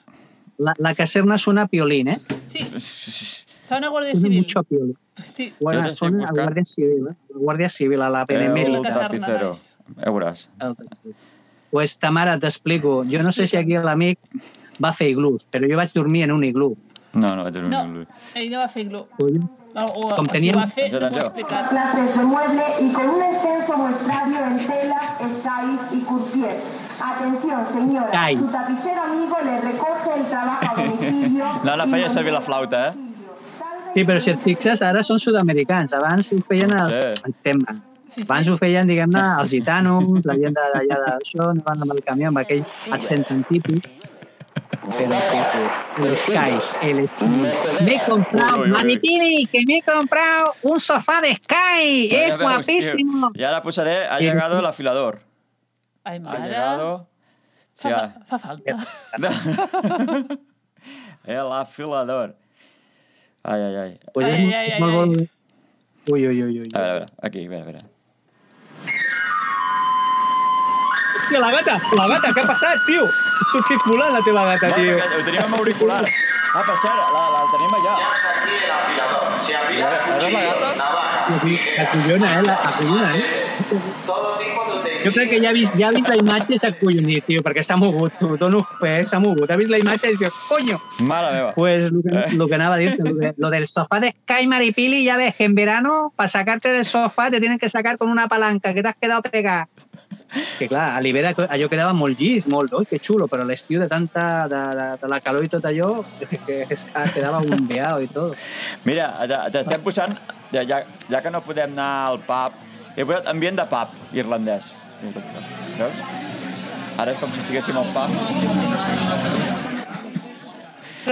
[0.58, 2.18] La, la caserna suena a piolín, ¿eh?
[2.48, 2.66] Sí,
[3.70, 4.38] sona Guàrdia Suena Civil.
[4.42, 4.96] mucho a piolín.
[5.24, 6.38] Sí, Guarda, t'estic suena a buscant.
[6.40, 7.14] Guàrdia Civil, ¿eh?
[7.46, 8.82] Guàrdia Civil, a la la Benemérita.
[8.88, 9.52] caserna, tapicero.
[10.04, 10.48] Ja veuràs.
[11.70, 13.04] Pues Tamara, t'explico.
[13.10, 14.18] Jo no sé si aquí l'amic
[14.82, 16.72] va fer iglús, però jo vaig dormir en un iglú.
[17.12, 18.06] No, no vaig dormir No, amb lui.
[18.34, 19.04] ell no va fer iglú.
[19.18, 20.98] O, o, Com o si teníem- ho va fer, no
[21.68, 26.56] clases de mueble y con un extenso muestrario en telas, estáis y courtier.
[27.00, 28.36] Atención, señora, Ai.
[28.36, 31.44] su tapicero amigo le recoge el trabajo a domicilio.
[31.64, 32.92] No, la feia servir la flauta, eh?
[33.94, 35.94] Sí, però si et fixes, ara són sud-americans.
[35.98, 36.94] Abans ho feien els...
[36.94, 37.54] Sí.
[38.10, 38.24] Sí.
[38.24, 42.30] Abans ho feien, diguem-ne, els gitanos, la gent d'allà d'això, no van amb el camió
[42.32, 42.64] amb aquell
[42.96, 43.86] accent tan típic.
[44.96, 45.62] Pero sí, sí.
[45.98, 46.98] Los Skies, el.
[47.84, 48.66] Me he comprado.
[48.66, 52.08] Mamitini, que me he comprado un sofá de Sky.
[52.10, 53.30] Es guapísimo.
[53.30, 53.40] tio.
[53.40, 55.20] I ara posaré, ha llegado el afilador.
[56.02, 57.06] Ai, Ha llegado...
[57.74, 58.76] Sí, fa, fa falta.
[61.24, 62.36] el afilador.
[63.42, 63.98] Ai, ai, ai.
[64.12, 64.96] Pues Ai, ai, molt- ai, molt ai.
[64.96, 65.10] bon.
[66.12, 66.68] Ui, ui, ui, ui.
[66.74, 67.82] A veure, a veure, aquí, a veure, a veure.
[71.20, 73.04] Hòstia, la gata, la gata, què ha passat, tio?
[73.52, 74.96] Tu que culant la teva gata, tio.
[74.98, 76.10] perquè ho teníem amb auriculars.
[76.52, 77.94] Ah, per cert, la, la tenim allà.
[80.16, 80.68] ¿Eres la gata?
[81.84, 82.42] Acollona, eh?
[82.42, 83.24] La, acollona, eh?
[85.04, 87.40] Jo crec que ja ha vist, ja ha vist la imatge i s'ha acollonit, tio,
[87.46, 89.48] perquè s'ha mogut, t'ho dono fe, s'ha mogut.
[89.50, 90.76] Ha vist la imatge i diu, coño.
[91.08, 91.52] Mare meva.
[91.56, 94.46] Pues lo que, lo que anava a dir, lo, de- lo del sofá de Sky
[94.46, 98.10] Maripili, ya ves que en verano, para sacarte del sofá, te tienen que sacar con
[98.10, 99.68] una palanca, que te has quedado pegada.
[100.58, 103.80] Que clar, a l'Ibera allò quedava molt llis, molt, oi, que xulo, però a l'estiu
[103.80, 106.76] de tanta, de, de, de la calor i tot allò, que, que, que
[107.14, 108.36] quedava bombeado i tot.
[108.84, 110.14] Mira, te- t'estem posant,
[110.52, 112.54] ja, ja, ja que no podem anar al pub,
[112.94, 114.70] he posat ambient de pub irlandès.
[115.00, 116.00] Veus?
[117.00, 118.10] Ara és com si estiguéssim al pub.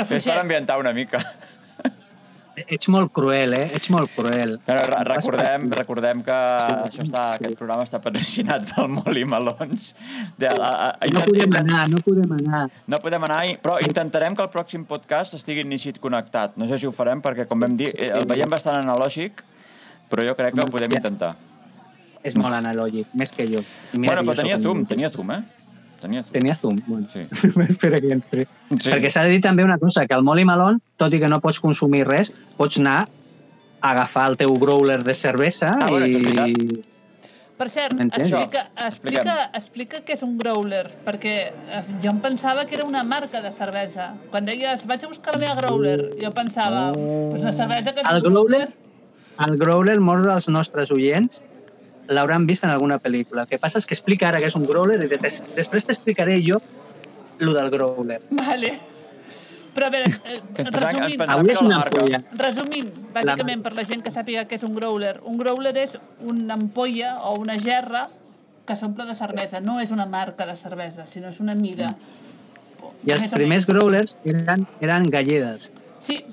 [0.08, 1.20] És per ambientar una mica.
[2.58, 3.68] Ets molt cruel, eh?
[3.78, 4.56] Ets molt cruel.
[4.66, 9.92] Però re- recordem, recordem que això està, aquest programa està patrocinat pel Moli Melons.
[10.36, 12.64] De, a, a, a, No podem anar, no podem anar.
[12.90, 16.58] No podem anar, però intentarem que el pròxim podcast estigui iniciat connectat.
[16.58, 19.44] No sé si ho farem, perquè, com vam dir, eh, el veiem bastant analògic,
[20.10, 21.36] però jo crec que ho podem intentar.
[22.26, 23.60] És molt analògic, més que jo.
[23.94, 25.42] I Bueno, que però jo tenia zoom, un- tenia zoom, eh?
[26.00, 26.32] Tenia zoom.
[26.32, 27.06] Tenia zoom, bueno.
[27.12, 27.26] Sí.
[27.68, 28.44] Espera que entri.
[28.78, 28.90] Sí.
[28.90, 31.40] Perquè s'ha de dir també una cosa, que al Molly Malone, tot i que no
[31.40, 33.00] pots consumir res, pots anar
[33.80, 36.84] a agafar el teu growler de cervesa Ah, bueno, i...
[37.58, 42.76] per cert, explica, explica, explica què és un growler, perquè eh, jo em pensava que
[42.78, 44.12] era una marca de cervesa.
[44.30, 48.10] Quan deies, vaig a buscar la meva growler, jo pensava, pues una cervesa que és
[48.10, 48.68] El un growler,
[49.46, 51.42] el growler, molts dels nostres oients
[52.08, 53.42] l'hauran vist en alguna pel·lícula.
[53.42, 56.40] El que passa és que explica ara que és un growler i des- després t'explicaré
[56.44, 56.60] jo
[57.40, 58.20] lo del growler.
[58.30, 58.72] Vale.
[59.74, 60.40] Però a veure, eh,
[60.72, 62.00] resumint, Avui que és una marca.
[62.00, 62.18] polla.
[62.32, 66.54] resumint, bàsicament, per la gent que sàpiga què és un growler, un growler és una
[66.54, 68.08] ampolla o una gerra
[68.66, 69.60] que s'omple de cervesa.
[69.60, 71.94] No és una marca de cervesa, sinó és una mida.
[73.06, 75.70] I els primers growlers eren, eren galledes.
[76.00, 76.24] Sí,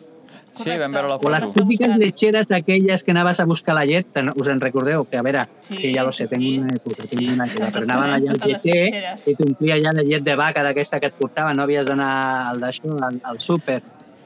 [0.56, 1.60] Sí, vam veure la O les foto.
[1.60, 5.04] típiques lletxeres aquelles que anaves a buscar la llet, us en recordeu?
[5.10, 6.54] Que a veure, Sí, sí, ja lo sé, sí, tenc sí.
[6.60, 9.28] una època, tinc una època, però anaven allà al lletxeres.
[9.28, 12.60] i t'omplia allà de llet de vaca d'aquesta que et portava, no havies d'anar al
[12.64, 13.82] d'això, al, al súper.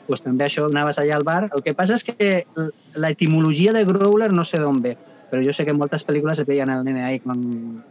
[0.07, 1.49] Pues també això, anaves allà al bar.
[1.53, 2.15] El que passa és que
[2.57, 4.95] l- la etimologia de growler no sé d'on ve,
[5.29, 7.83] però jo sé que en moltes pel·lícules es veien el nene ahí con...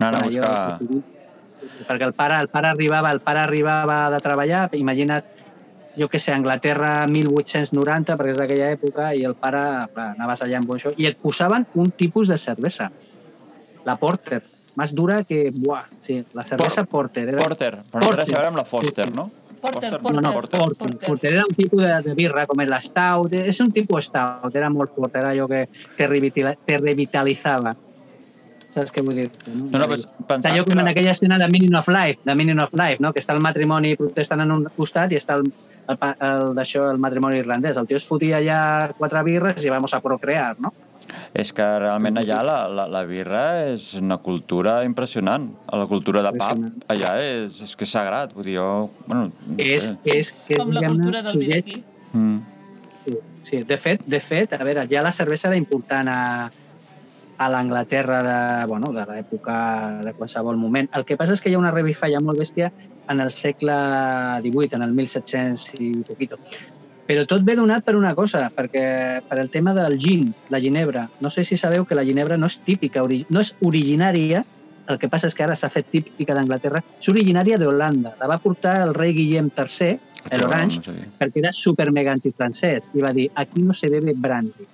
[0.00, 0.78] Anant a buscar...
[1.86, 5.24] perquè el pare, el pare arribava, el pare arribava de treballar, imagina't,
[5.96, 10.60] jo que sé, Anglaterra 1890, perquè és d'aquella època, i el pare, clar, anaves allà
[10.60, 12.90] amb això, i et posaven un tipus de cervesa,
[13.86, 14.40] la Porter,
[14.78, 15.50] més dura que...
[15.54, 17.26] Buah, sí, la cervesa Porter.
[17.32, 17.42] Era...
[17.42, 19.28] Porter, però no té a veure amb la Foster, no?
[19.60, 20.60] Porter, Porter, porter, no, no, porter.
[20.78, 21.06] porter.
[21.06, 23.34] Porter era un tipus de, de birra, com és l'estout.
[23.36, 25.66] És un tipus stout, era molt fort, era allò que
[25.98, 27.74] te, revitila, te revitalitzava.
[28.72, 29.26] Saps què vull dir?
[29.50, 32.38] No, no, pues, pensava Allò com que en aquella escena de Meaning of Life, de
[32.38, 33.12] Meaning of Life, no?
[33.12, 35.50] que està el matrimoni protestant en un costat i està el,
[35.90, 35.98] el,
[36.28, 37.78] el, d'això, el matrimoni irlandès.
[37.80, 38.60] El tio es fotia allà
[38.98, 40.72] quatre birres i vamos a procrear, no?
[41.34, 45.48] És que realment allà la, la, la birra és una cultura impressionant.
[45.72, 48.34] La cultura de pub allà és, és que és sagrat.
[48.36, 48.90] Vull dir, jo...
[49.06, 49.96] Bueno, no És, sé.
[50.04, 51.82] és, és, Com la cultura del vi d'aquí.
[52.12, 52.38] Mm.
[53.04, 53.18] Sí,
[53.50, 53.62] sí.
[53.66, 56.20] De, fet, de fet, a veure, ja la cervesa era important a,
[57.40, 59.56] a l'Anglaterra de, bueno, de l'època
[60.04, 60.90] de qualsevol moment.
[60.94, 62.70] El que passa és que hi ha una revifalla molt bèstia
[63.10, 63.74] en el segle
[64.42, 66.38] XVIII, en el 1700 i poquito.
[67.10, 71.08] Però tot ve donat per una cosa, perquè per el tema del gin, la ginebra.
[71.20, 74.44] No sé si sabeu que la ginebra no és típica, no és originària,
[74.90, 78.14] el que passa és que ara s'ha fet típica d'Anglaterra, és originària d'Holanda.
[78.20, 79.98] La va portar el rei Guillem III,
[80.38, 81.08] l'Orange, No sé.
[81.18, 84.66] perquè era super mega antifrancès i va dir, aquí no se bebe brandy.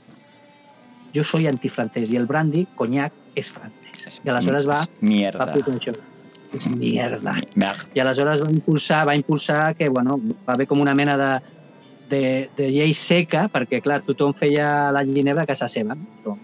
[1.15, 4.21] Jo soy antifrancès i el brandy, conyac, és francès.
[4.25, 5.47] I aleshores va, Mierda.
[5.47, 5.97] va això.
[6.77, 7.35] Mierda.
[7.55, 7.87] Merda.
[7.95, 11.31] I aleshores va impulsar, va impulsar que, bueno, va haver com una mena de,
[12.11, 12.23] de,
[12.57, 15.97] de llei seca, perquè, clar, tothom feia la ginebra a casa seva.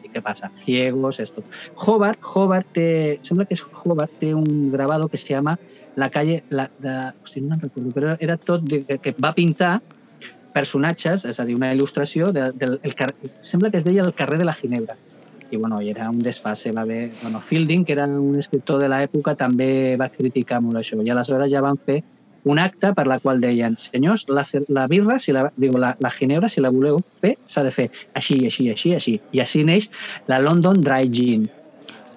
[0.04, 0.50] I què passa?
[0.64, 1.44] Ciegos, esto.
[1.86, 2.88] Hobart, Hobart té,
[3.26, 5.58] sembla que és Hobart, té un grabado que se llama
[5.94, 9.74] La calle, la, de, hosti, no recordo, però era tot de, que va pintar
[10.54, 13.12] personatges, és a dir, una il·lustració de, del el, car-
[13.44, 14.96] sembla que es deia el carrer de la Ginebra.
[15.52, 17.12] I bueno, i era un desfase, va haver...
[17.20, 20.96] Bueno, Fielding, que era un escriptor de l'època, també va criticar molt això.
[21.04, 22.00] I aleshores ja van fer
[22.44, 26.10] un acte per la qual deien senyors, la, la birra, si la, diu, la, la
[26.10, 29.18] ginebra, si la voleu fer, s'ha de fer així, així, així, així.
[29.36, 29.90] I així neix
[30.32, 31.46] la London Dry Gin.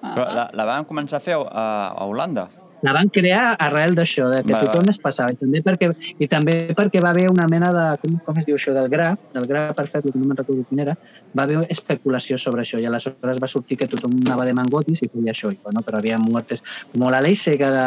[0.02, 2.48] Però la, la van començar a fer a, a Holanda.
[2.84, 4.72] La van crear arrel d'això, de que Va, va.
[4.72, 5.32] tothom es passava.
[5.32, 5.88] I també, perquè,
[6.20, 7.84] I també perquè va haver una mena de...
[8.02, 8.74] Com, com es diu això?
[8.76, 10.94] Del gra, del gra perfecte, que no me'n recordo quin era,
[11.36, 15.08] va haver especulació sobre això i aleshores va sortir que tothom anava de mangotis i
[15.08, 15.50] feia això.
[15.52, 16.62] I, bueno, però havia muertes.
[16.92, 17.84] Com la llei seca de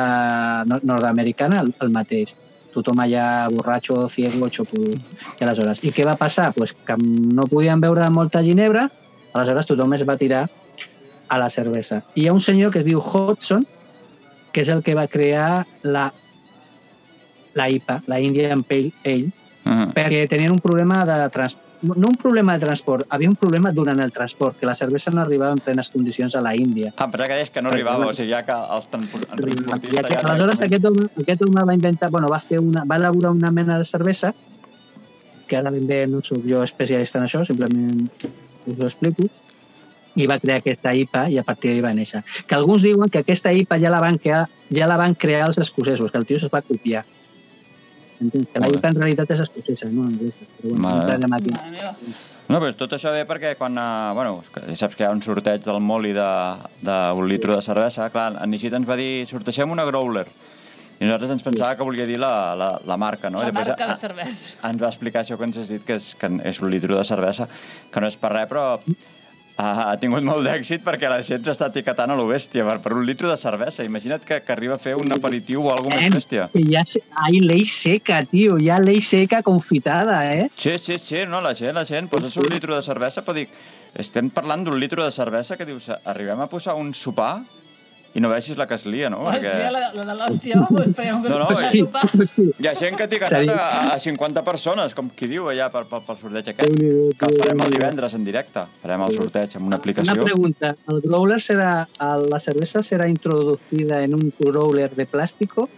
[0.74, 2.34] nor- nord-americana, el, el mateix.
[2.74, 4.98] Tothom allà borratxo, ciego, xopudo.
[5.40, 6.52] I aleshores, i què va passar?
[6.54, 8.90] Pues que no podien beure molta ginebra,
[9.34, 10.48] aleshores tothom es va tirar
[11.30, 12.04] a la cervesa.
[12.16, 13.66] I hi ha un senyor que es diu Hodgson,
[14.52, 16.10] que és el que va crear la,
[17.56, 19.36] la IPA, la Indian Pale Ale,
[19.70, 19.94] Uh -huh.
[19.94, 24.00] perquè tenien un problema de transport no un problema de transport, havia un problema durant
[24.00, 26.94] el transport, que la cervesa no arribava en plenes condicions a la Índia.
[26.98, 29.74] Ah, però que deies que no arribava, o sigui, ja que els transportistes...
[29.78, 33.32] aquest, ja aleshores aquest home, aquest home va inventar, bueno, va fer una, va elaborar
[33.32, 34.34] una mena de cervesa
[35.48, 38.10] que ara ben bé no soc jo especialista en això, simplement
[38.68, 39.30] us ho explico,
[40.16, 42.24] i va crear aquesta IPA i a partir d'ahir va néixer.
[42.48, 45.58] Que alguns diuen que aquesta IPA ja la van crear, ja la van crear els
[45.62, 47.06] escocesos, que el tio es va copiar.
[48.20, 48.48] Entens?
[48.52, 48.68] Que la.
[48.74, 50.44] IPA en realitat és escocesa, no anglesa.
[50.60, 51.54] Però bueno, Mare.
[51.94, 52.14] aquí.
[52.50, 53.78] No, però tot això ve perquè quan...
[53.78, 54.40] Uh, bueno,
[54.76, 58.10] saps que hi ha un sorteig del Moli d'un de, d'un litro de cervesa.
[58.10, 60.26] Clar, en Nishit ens va dir, sortegem una Growler.
[61.00, 63.40] I nosaltres ens pensava que volia dir la, la, la marca, no?
[63.40, 64.58] La I després, marca de a- cervesa.
[64.68, 67.06] ens va explicar això que ens has dit, que és, que és un litro de
[67.08, 67.48] cervesa,
[67.94, 68.66] que no és per res, però
[69.60, 72.94] ha, ha tingut molt d'èxit perquè la gent s'està etiquetant a lo bèstia per, per
[72.96, 73.84] un litro de cervesa.
[73.84, 76.48] Imagina't que, que arriba a fer un aperitiu o alguna més bèstia.
[76.88, 80.50] Se- hay ley seca, tío, ya ley seca confitada, ¿eh?
[80.56, 83.52] Sí, sí, sí, no, la gent, la gent, poses un litro de cervesa, però dic,
[84.00, 87.42] estem parlant d'un litro de cervesa que dius, arribem a posar un sopar
[88.16, 89.20] i no veixis la que es lia, no?
[89.30, 91.80] Hòstia, la, la de l'hòstia, vamos, esperem que No, no, no, sí.
[91.84, 92.10] sopar.
[92.60, 93.20] Hi ha gent que t'hi
[93.54, 97.38] a, a 50 persones, com qui diu allà per, per, per sorteig aquest, que el
[97.44, 98.64] farem el divendres en directe.
[98.82, 100.24] Farem el sorteig amb una Una aplicació.
[100.24, 105.70] pregunta, ¿el growler será, a- la cerveza será introducida en un growler de plástico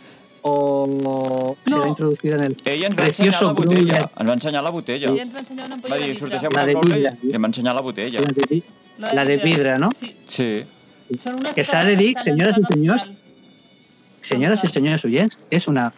[0.44, 1.88] o será No.
[1.88, 3.84] introducida en el Ell ens va ensenyar precioso la botella.
[3.84, 4.10] growler?
[4.17, 5.12] Ens va ensenyar la botella.
[5.13, 6.20] I ens va ensenyar una ampolla Va de dir, vidre.
[6.20, 8.20] sortegem La una de cola i, em va ensenyar la botella.
[8.98, 9.89] La de, la de vidre, no?
[10.00, 10.15] Sí.
[10.28, 10.63] Sí.
[11.56, 13.17] Que s'ha de dir, senyores i senyors, final.
[14.21, 15.91] Señoras y señores oyentes, es una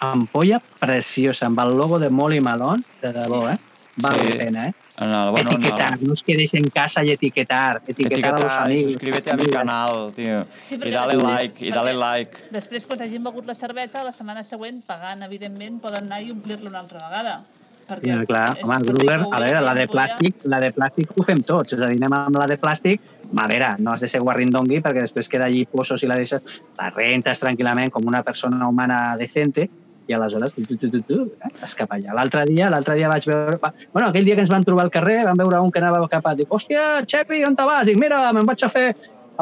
[0.00, 3.58] ampolla preciosa amb el logo de Molly Malone, de debò, eh?
[3.96, 4.30] Vale Sí.
[4.30, 4.74] la pena, eh?
[4.98, 8.40] El, bueno, en etiquetar, el, no os quedéis en casa y etiquetar, etiquetar, a los
[8.42, 8.92] etiquetar, amigos.
[8.92, 10.46] suscríbete a mi canal, tío.
[10.68, 12.36] Sí, I dale després- like, i dale like.
[12.50, 16.68] Després, quan hagin begut la cervesa, la setmana següent, pagant, evidentment, poden anar i omplir-la
[16.70, 17.40] una altra vegada.
[17.88, 20.72] Perquè Ja, clar, és home, el Gruber, a veure, la de no plàstic, la de
[20.74, 23.00] plàstic ho fem tots, és a dir, anem amb la de plàstic,
[23.38, 26.42] a veure, no has de ser guarrindongui perquè després queda allí posos i la deixes,
[26.78, 29.68] la rentes tranquil·lament com una persona humana decente
[30.10, 32.10] i aleshores tu, tu, tu, tu, tu, eh, vas cap allà.
[32.16, 33.58] L'altre dia, l'altre dia vaig veure...
[33.62, 36.02] va- Bueno, aquell dia que ens van trobar al carrer, vam veure un que anava
[36.10, 36.34] cap a...
[36.34, 37.86] Dic, hòstia, Xepi, on te vas?
[37.86, 38.88] Dic, mira, me'n vaig a fer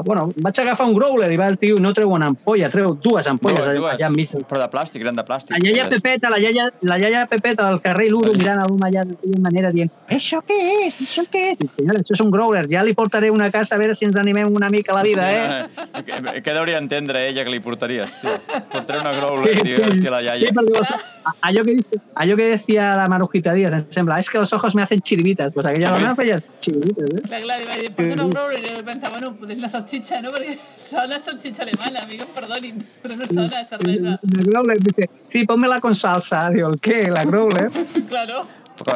[0.04, 3.26] bueno, vaig agafar un growler i va el tio, no treu una ampolla, treu dues
[3.26, 3.94] ampolles Dues, dues.
[3.96, 4.30] allà enmig.
[4.48, 5.50] Però de plàstic, eren de plàstic.
[5.56, 9.02] La iaia Pepeta, la iaia, la iaia Pepeta del carrer Ludo mirant a l'home allà
[9.04, 10.94] d'aquella manera dient «Això què és?
[11.02, 13.78] Això què és?» I, senyora, això és un growler, ja li portaré una casa a
[13.78, 15.66] veure si ens animem una mica a la vida, eh?
[15.74, 18.36] Sí, què, què hauria d'entendre ella que li portaries, tio?
[18.70, 20.52] Portaré una growler, tio, hòstia, la Sí, iaia.
[20.54, 20.84] perquè
[21.28, 24.52] a- allò que, dice- allò que decía la Marujita Díaz, em sembla, es que los
[24.52, 25.52] ojos me hacen chiribitas.
[25.52, 27.22] Pues aquella dona feia chiribitas, eh?
[27.26, 30.30] Clar, clar, i va dir, porta un growler, i pensava, bueno, potser la salchicha, no?
[30.34, 34.18] Perquè sona salchicha alemana, amigos, perdonin, però no sona cervesa.
[34.34, 36.48] La growler dice, sí, pónmela con salsa.
[36.50, 37.10] Digo, ¿qué?
[37.10, 37.70] La growler.
[38.08, 38.46] Claro.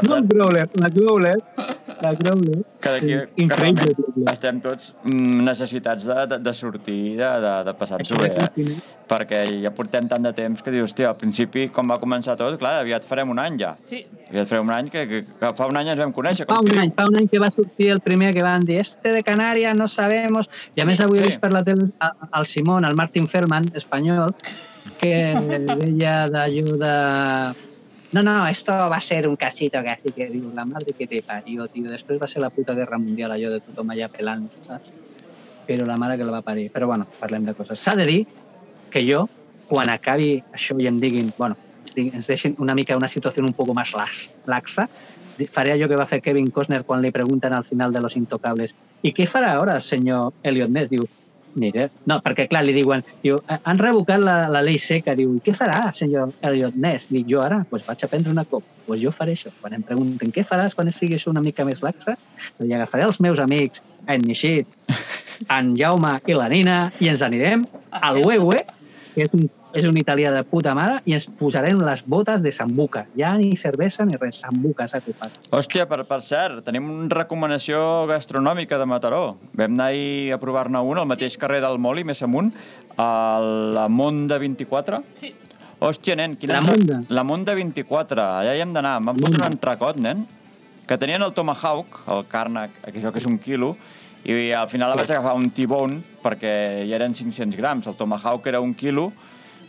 [0.07, 1.37] No el growler, la growler.
[2.03, 2.59] La growler.
[2.83, 3.13] Que d'aquí
[3.45, 3.93] increïble.
[4.33, 8.75] estem tots mm, necessitats de, de, de sortir, de, de, de passar-s'ho bé, eh?
[9.13, 12.57] Perquè ja portem tant de temps que dius, hòstia, al principi, com va començar tot,
[12.59, 13.75] clar, aviat farem un any ja.
[13.91, 14.01] Sí.
[14.31, 16.47] Aviat farem un any que, que, que fa un any ens vam conèixer.
[16.49, 19.13] Fa un any, fa un any que va sortir el primer que van dir este
[19.13, 21.29] de Canàries no sabemos i a més avui he Sí.
[21.35, 24.33] vist per la tele a- al Simón, al Martin Feldman, espanyol,
[24.99, 26.97] que deia d'allò de...
[28.13, 31.23] No, no, esto va a ser un casito casi que diu, la madre que te
[31.25, 31.89] parió, tio.
[31.89, 34.91] Després va ser la puta guerra mundial, allò de tothom allà pelant, saps?
[35.65, 36.67] Però la mare que la va parir.
[36.75, 37.81] Però bueno, parlem de coses.
[37.81, 38.21] S'ha de dir
[38.93, 39.25] que jo,
[39.71, 41.57] quan acabi això i em diguin, bueno,
[41.97, 44.89] ens deixin una mica una situació un poco más lax, laxa,
[45.51, 48.75] faré allò que va fer Kevin Costner quan li pregunten al final de Los Intocables
[49.03, 50.91] i què farà ara, senyor Elliot Ness?
[50.93, 51.09] Diu,
[51.55, 55.35] mira, no, perquè clar, li diuen, diu, "Ha- han revocat la, la llei seca, diu,
[55.45, 57.07] què farà, senyor Elliot Ness?
[57.11, 59.51] Dic, jo ara, pues vaig a prendre una cop, pues jo faré això.
[59.61, 62.17] Quan em pregunten què faràs quan siguis una mica més laxa,
[62.61, 64.67] li agafaré els meus amics, en Nishit,
[65.49, 68.65] en Jaume i la Nina, i ens anirem al Wewe,
[69.15, 72.53] que és un, és un italià de puta mare, i ens posarem les botes de
[72.53, 73.07] sambuca.
[73.19, 75.39] Ja ni cervesa ni res, sambuca s'ha ocupat.
[75.53, 77.81] Hòstia, per, per cert, tenim una recomanació
[78.11, 79.23] gastronòmica de Mataró.
[79.57, 79.91] Vam anar
[80.35, 82.53] a provar-ne un al mateix carrer del Moli, més amunt,
[83.01, 83.41] a
[83.77, 85.01] la Monda 24.
[85.17, 85.33] Sí.
[85.83, 86.61] Hòstia, nen, quina...
[86.61, 87.01] La Monda?
[87.11, 88.99] La Monda 24, allà hi hem d'anar.
[89.03, 90.23] Van fotre un entrecot, nen,
[90.87, 93.75] que tenien el tomahawk, el càrnec, que això que és un quilo,
[94.23, 96.53] i al final vaig agafar un T-bone perquè
[96.87, 97.89] ja eren 500 grams.
[97.91, 99.09] El tomahawk era un quilo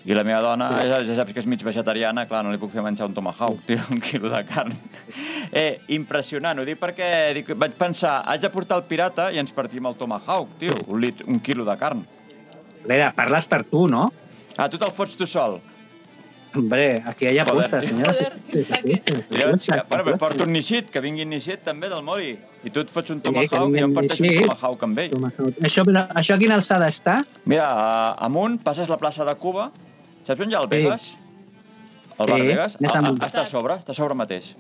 [0.06, 2.72] i la meva dona, ja, ja saps que és mig vegetariana, clar, no li puc
[2.74, 4.74] fer menjar un tomahawk, tio, un quilo de carn.
[5.52, 9.52] Eh, impressionant, ho dic perquè dic, vaig pensar, haig de portar el pirata i ens
[9.56, 12.04] partim el tomahawk, tio, un, lit, un quilo de carn.
[12.88, 14.10] Vera, parles per tu, no?
[14.58, 15.62] Ah, tu te'l fots tu sol.
[16.54, 18.12] Hombre, aquí hi ha apuesta, senyora.
[19.32, 22.36] Llavors, que, bueno, però porto un Nishit, que vingui Nishit també del Mori.
[22.64, 25.00] I tu et fots un tomahawk vingui i jo em el parteixo un tomahawk amb
[25.02, 25.16] ell.
[25.66, 27.16] Això, però, això a quina alçada està?
[27.50, 29.72] Mira, a- amunt passes la plaça de Cuba.
[30.24, 30.78] Saps on hi ha el Sí.
[30.78, 31.18] Vegas?
[32.20, 32.80] El bar Sí, Vegas?
[32.80, 34.56] més Ah, ah, està a sobre, està a sobre mateix.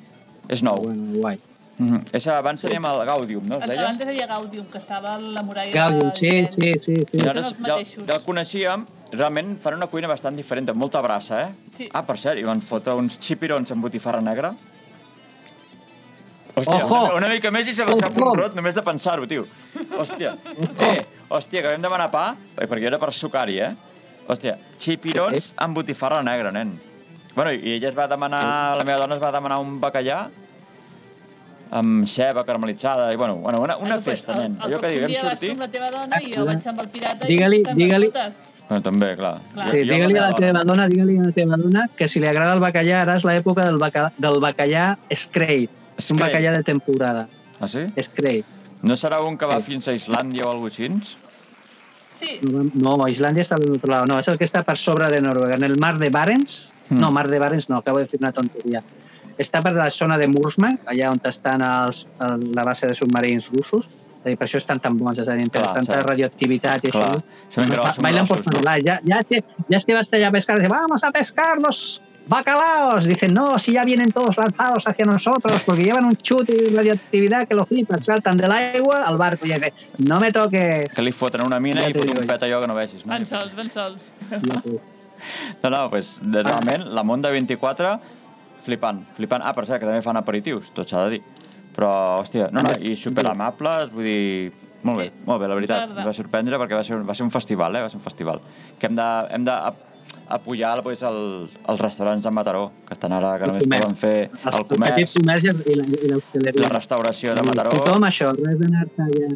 [0.49, 0.75] És nou.
[0.83, 1.39] Bueno, guai.
[1.77, 2.01] Mm -hmm.
[2.13, 3.57] És, abans teníem el Gaudium, no?
[3.57, 3.81] Es deia?
[3.81, 7.05] Abans deia Gaudium, que estava a la muralla Gaudium, de sí, sí, sí, sí.
[7.13, 7.57] I nosaltres els
[7.97, 11.49] ja, ja el coneixíem, realment fan una cuina bastant diferent, amb molta brassa, eh?
[11.77, 11.89] Sí.
[11.91, 14.53] Ah, per cert, i van fotre uns xipirons amb botifarra negra.
[16.55, 17.05] Hòstia, Ojo!
[17.05, 19.47] una, una mica més i se m'escapa un rot només de pensar-ho, tio.
[19.97, 20.35] Hòstia.
[20.79, 23.75] Eh, hòstia, que vam demanar pa, eh, perquè era per sucar-hi, eh?
[24.27, 26.77] Hòstia, xipirons amb botifarra negra, nen.
[27.35, 30.29] Bueno, i ella es va demanar, la meva dona es va demanar un bacallà
[31.73, 34.57] amb ceba caramelitzada, i bueno, bueno una, una festa, el- nen.
[34.61, 35.51] El, Allò que pròxim diu, dia vam sortir...
[35.55, 38.35] amb la teva dona i jo vaig amb el pirata Digue-li- i digue-li- putes.
[38.69, 39.33] Bueno, també, clar.
[39.55, 39.69] Clar.
[39.71, 42.53] Sí, digue-li a la teva dona, digue-li a la teva dona que si li agrada
[42.53, 45.69] el bacallà, ara és l'època del, baca, del bacallà Scrape.
[45.97, 47.25] És un bacallà de temporada.
[47.59, 47.83] Ah, sí?
[48.01, 48.45] Scrape.
[48.83, 49.71] No serà un que va Sí.
[49.73, 51.17] fins a Islàndia o alguna cosa així?
[52.19, 54.05] Sí, No, Islàndia està al otro lado.
[54.05, 55.55] No, és el que està per sobre de Noruega.
[55.55, 56.71] En el mar de Barents.
[56.89, 56.99] Mm.
[56.99, 58.83] No, mar de Barents no, acabo de dir una tonteria.
[59.37, 63.49] Està per la zona de Murmansk, allà on estan els, el, la base de submarins
[63.49, 63.87] russos.
[64.23, 66.03] És a dir, per això estan tan bons, és a dir, Clar, tanta sí.
[66.07, 67.09] radioactivitat i Clar.
[67.09, 67.23] això.
[67.49, 69.19] Saben que no Ba- són bailan por grossos, no?
[69.19, 73.03] es que, ya es que vas allá a pescar, dice, vamos a pescar los bacalaos.
[73.05, 77.47] Dicen, no, si ya vienen todos lanzados hacia nosotros, porque llevan un chute y radioactividad
[77.47, 80.93] que los flipas, saltan del agua al barco y dice, no me toques.
[80.93, 82.75] Que li foten una mina Ja i t'ho fot digo un pet allò que no
[82.75, 83.05] vegis.
[83.05, 83.13] No?
[83.13, 84.11] van sols, van sols.
[85.63, 87.93] No, no, pues, realment, la Monda 24,
[88.65, 89.43] flipant, flipant.
[89.43, 91.21] Ah, per cert, que també fan aperitius, tot s'ha de dir.
[91.73, 94.51] Però, hòstia, no, no, i superamables, vull dir...
[94.83, 95.11] Molt bé, Sí.
[95.23, 95.79] molt bé, la veritat.
[95.87, 95.99] Verdad.
[96.03, 97.81] Em va sorprendre perquè va ser, va ser un festival, eh?
[97.85, 98.41] Va ser un festival.
[98.77, 99.53] Que hem de, hem de
[100.29, 103.83] apoyar pues, el, els restaurants de Mataró, que estan ara, que El només comerç.
[103.83, 107.71] poden fer el comerç, petits comerços i la- i la restauració de Mataró.
[107.71, 109.31] Tothom això, res d'anar-se allà.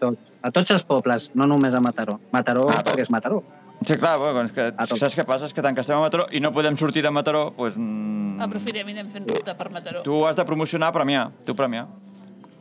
[0.00, 0.18] Tot.
[0.44, 2.18] A tots els pobles, no només a Mataró.
[2.32, 2.92] Mataró, Ah, tot.
[2.92, 3.42] perquè és Mataró.
[3.86, 4.66] Sí, clar, bueno, és que,
[4.96, 5.46] saps què passa?
[5.46, 7.76] És que tant que estem a Mataró i no podem sortir de Mataró, doncs...
[7.76, 10.02] Mm, Aprofitem i anem fent ruta per Mataró.
[10.02, 11.30] tu has de promocionar, premiar.
[11.44, 11.86] Tu premiar.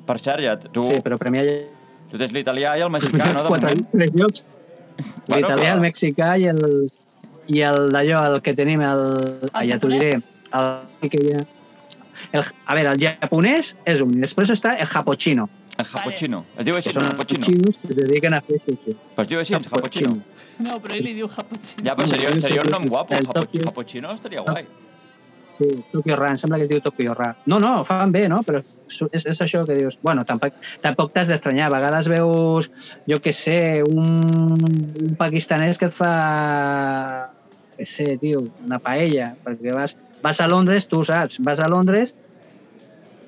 [0.05, 0.84] Per cert, ja, tu...
[0.89, 1.45] Sí, però premiar...
[2.11, 3.88] Tu tens l'italià i el mexicà, no, de Quatre, moment?
[3.91, 4.43] tres llocs.
[5.28, 6.91] Bueno, L'italià, però- el mexicà i el,
[7.48, 9.50] i el d'allò, el que tenim, el...
[9.54, 10.14] Ah, ja t'ho diré.
[10.54, 11.41] El, que hi ha...
[12.39, 15.50] el, a veure, el japonès és un, després està el japochino.
[15.74, 16.44] El japochino.
[16.58, 17.48] Es diu així, que el els japochino?
[17.50, 18.94] xinos que es dediquen a fer sushi.
[19.16, 20.14] Però es diu així, el japochino.
[20.62, 21.84] No, però ell li diu japochino.
[21.88, 23.64] Ja, però seria, seria un nom guapo, El japo- Tokyo.
[23.66, 24.68] japochino estaria guai.
[25.58, 27.32] Sí, Tokyo Ra, em sembla que es diu Tokyo Ra.
[27.50, 28.39] No, no, fan bé, no?
[28.46, 29.98] Però és, és això que dius.
[30.06, 31.68] Bueno, tampoc, tampoc t'has d'estranyar.
[31.72, 32.70] A vegades veus,
[33.10, 34.18] jo què sé, un,
[35.10, 36.14] un pakistanès que et fa,
[37.86, 42.13] sé, tio, una paella, perquè vas, vas a Londres, tu ho saps, vas a Londres,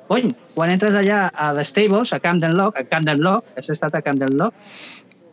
[0.08, 3.96] cony, quan entres allà a The Stables, a Camden Lock, a Camden Lock, has estat
[3.96, 4.54] a Camden Lock,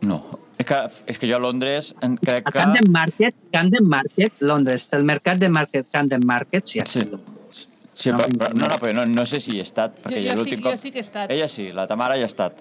[0.03, 0.17] No.
[0.59, 2.59] És que, és que jo a Londres en crec a que...
[2.59, 7.05] Camden Market, Camden Market, Londres, el mercat de Market, Camden Market, sí, Sí.
[7.07, 7.21] sí.
[7.95, 10.09] Sí, No, però, però, no, no, però no, no sé si hi he estat, Jo,
[10.09, 10.81] perquè jo, sí, l'últim jo cop...
[10.83, 11.31] sí que he estat.
[11.31, 12.59] Ella sí, la Tamara hi ha estat.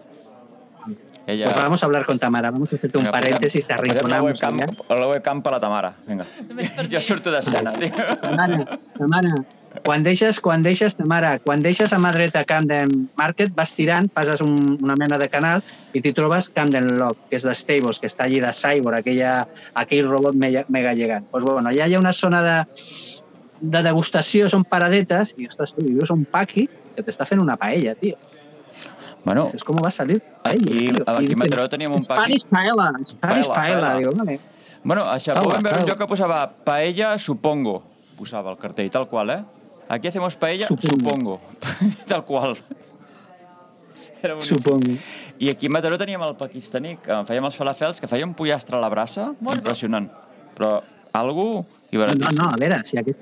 [1.28, 1.46] Ella...
[1.46, 4.32] Pues vamos a hablar con Tamara, vamos a hacerte un paréntesis, te la arrinconamos.
[4.32, 4.58] webcam,
[4.90, 6.26] la webcam per la Tamara, vinga.
[6.90, 7.92] Jo surto d'escena, tio.
[8.22, 8.66] Tamara,
[8.98, 9.36] Tamara,
[9.86, 14.42] quan deixes, quan deixes, Tamara, quan deixes a mà dreta Camden Market, vas tirant, passes
[14.44, 15.64] un, una mena de canal
[15.94, 19.46] i t'hi trobes Camden Lock, que és de Stables, que està allí de Cyborg, aquella,
[19.80, 21.30] aquell robot mega, mega gegant.
[21.32, 22.58] Pues bueno, allà hi ha una zona de,
[23.62, 27.56] de degustació, són paradetes, i ostres, tu, i veus un paqui que t'està fent una
[27.62, 28.20] paella, tio.
[29.24, 31.04] Bueno, Dices, ¿Cómo va a salir aquí, tio?
[31.06, 32.40] aquí a Mataró teníem un paqui...
[32.40, 34.40] Spanish paella, Spanish Paella, paella, digo, vale.
[34.84, 37.84] Bueno, a Taula, vam veure un lloc que posava paella, supongo.
[38.18, 39.44] Posava el cartell, tal qual, eh?
[39.90, 40.90] Aquí hacemos paella, Supongo.
[40.98, 41.42] supongo.
[42.08, 42.58] tal qual.
[44.24, 44.58] Era boníssim.
[44.58, 44.98] Supongo.
[45.40, 48.78] I aquí a Mataró teníem el pakistaní, que fèiem els falafels, que feia un pollastre
[48.78, 50.10] a la brasa, Molt impressionant.
[50.58, 50.80] Però
[51.14, 51.64] algú...
[51.92, 52.38] I No, baratíssim.
[52.42, 53.20] no, a veure, si aquest...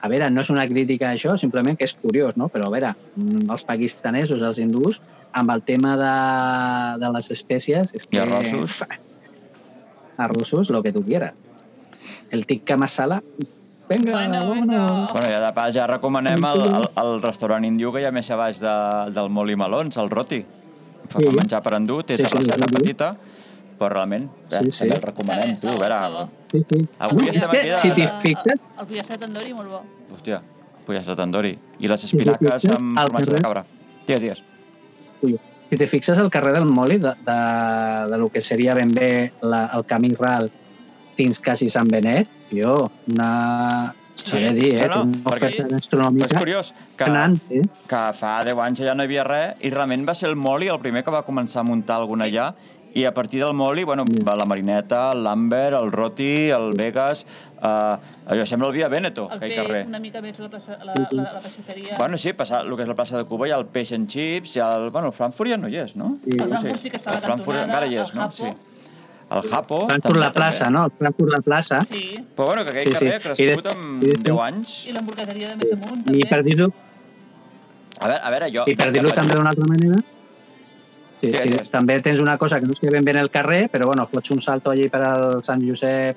[0.00, 2.48] A veure, no és una crítica a això, simplement que és curiós, no?
[2.52, 5.00] Però a veure, mm, els pakistanesos, els hindús,
[5.36, 6.12] amb el tema de,
[7.04, 7.90] de les espècies...
[7.94, 8.78] És que, I arrossos.
[10.16, 11.34] Arrossos, lo que tu quieras.
[12.30, 13.22] El tikka masala...
[13.88, 14.86] Venga, Bueno, venga.
[15.12, 18.26] Bueno, ja de pas ja recomanem el, el, el restaurant índio que hi ha més
[18.34, 18.72] a baix de,
[19.14, 20.40] del Mol i Melons, el Roti.
[21.06, 21.28] Fa, Sí.
[21.36, 22.74] menjar per endur, té Sí, sí, terrasseta sí.
[22.80, 23.12] petita,
[23.78, 24.78] però realment eh, Sí, sí.
[24.80, 26.26] també el recomanem, tu, a veure...
[26.50, 26.80] Sí, sí.
[26.98, 29.80] Avui estem aquí de- Si t'hi fixes, El, el pollastre tandoori, molt bo.
[30.16, 30.40] Hòstia,
[30.88, 31.54] pollastre tandoori.
[31.78, 32.74] I les sí, espinaques sí.
[32.74, 33.62] amb formatge de cabra.
[34.08, 34.42] Digues, digues.
[35.26, 35.36] Ui,
[35.68, 37.36] si te fixes al carrer del Moli, de, de,
[38.12, 39.10] de lo que seria ben bé
[39.42, 40.48] la, el camí ral
[41.16, 42.78] fins quasi Sant Benet, jo,
[43.12, 43.94] una...
[44.16, 44.38] Sí.
[44.40, 44.86] De dir, eh?
[44.88, 45.50] No, no, perquè-
[46.24, 47.60] és curiós que, gran, eh?
[47.90, 50.70] que fa 10 anys ja no hi havia res i realment va ser el Moli
[50.72, 52.46] el primer que va començar a muntar alguna allà
[52.96, 57.26] i a partir del Moli, bueno, va la Marineta, el Lambert, el Roti, el Vegas,
[57.60, 57.96] eh,
[58.32, 59.82] allò sembla el Via Veneto, El aquell carrer.
[59.90, 61.98] una mica més la, plaça, la, la, la peixateria.
[61.98, 64.08] Bueno, sí, passar el que és la plaça de Cuba, hi ha el Peix and
[64.08, 64.88] Chips, hi ha el...
[64.94, 66.14] Bueno, el Frankfurt ja no hi és, no?
[66.24, 66.38] Sí.
[66.40, 68.22] El Frankfurt sí que està a la el Frankfurt cantonada, encara hi és, el no?
[68.30, 68.48] Japo.
[68.48, 68.72] Sí.
[69.36, 69.78] El Japo...
[69.92, 70.78] Frankfurt la plaça, també.
[70.78, 70.84] no?
[70.88, 71.82] El Frankfurt la plaça.
[71.92, 72.02] Sí,
[72.36, 72.98] Però bueno, que aquell Sí, sí.
[72.98, 74.74] carrer ha I crescut amb i de- 10 anys.
[74.88, 76.28] i l'hamburgueseria de més amunt, I també.
[76.32, 76.72] per dir-ho
[77.98, 78.64] A veure, a veure, jo...
[78.70, 80.00] i per dir-ho també d'una altra manera,
[81.20, 81.70] sí, sí, digues.
[81.70, 84.06] també tens una cosa que no es queda ben bé en el carrer, però bueno,
[84.12, 86.16] fots un salto allí per al Sant Josep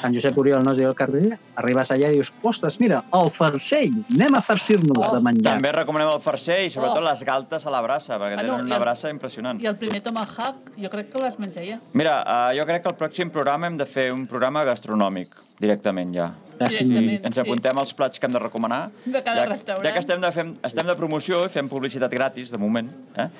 [0.00, 3.28] Sant Josep Oriol, no es diu el carrer, arribes allà i dius, ostres, mira, el
[3.36, 5.56] farcell, anem a farcir-nos Oh, de menjar.
[5.58, 7.04] També recomanem el farcer i sobretot Oh.
[7.04, 9.60] les galtes a la brassa, perquè Ah, no, tenen una el- brassa impressionant.
[9.60, 11.80] I el primer tomahawk, jo crec que el vas menjar ja.
[11.92, 15.28] Mira, uh, jo crec que el pròxim programa hem de fer un programa gastronòmic,
[15.60, 16.30] directament ja.
[16.60, 17.40] Directament, Ens sí.
[17.40, 18.82] apuntem els plats que hem de recomanar.
[19.06, 19.86] De cada ja, restaurant.
[19.86, 23.30] Ja que estem de, fem, estem de promoció i fem publicitat gratis, de moment, eh?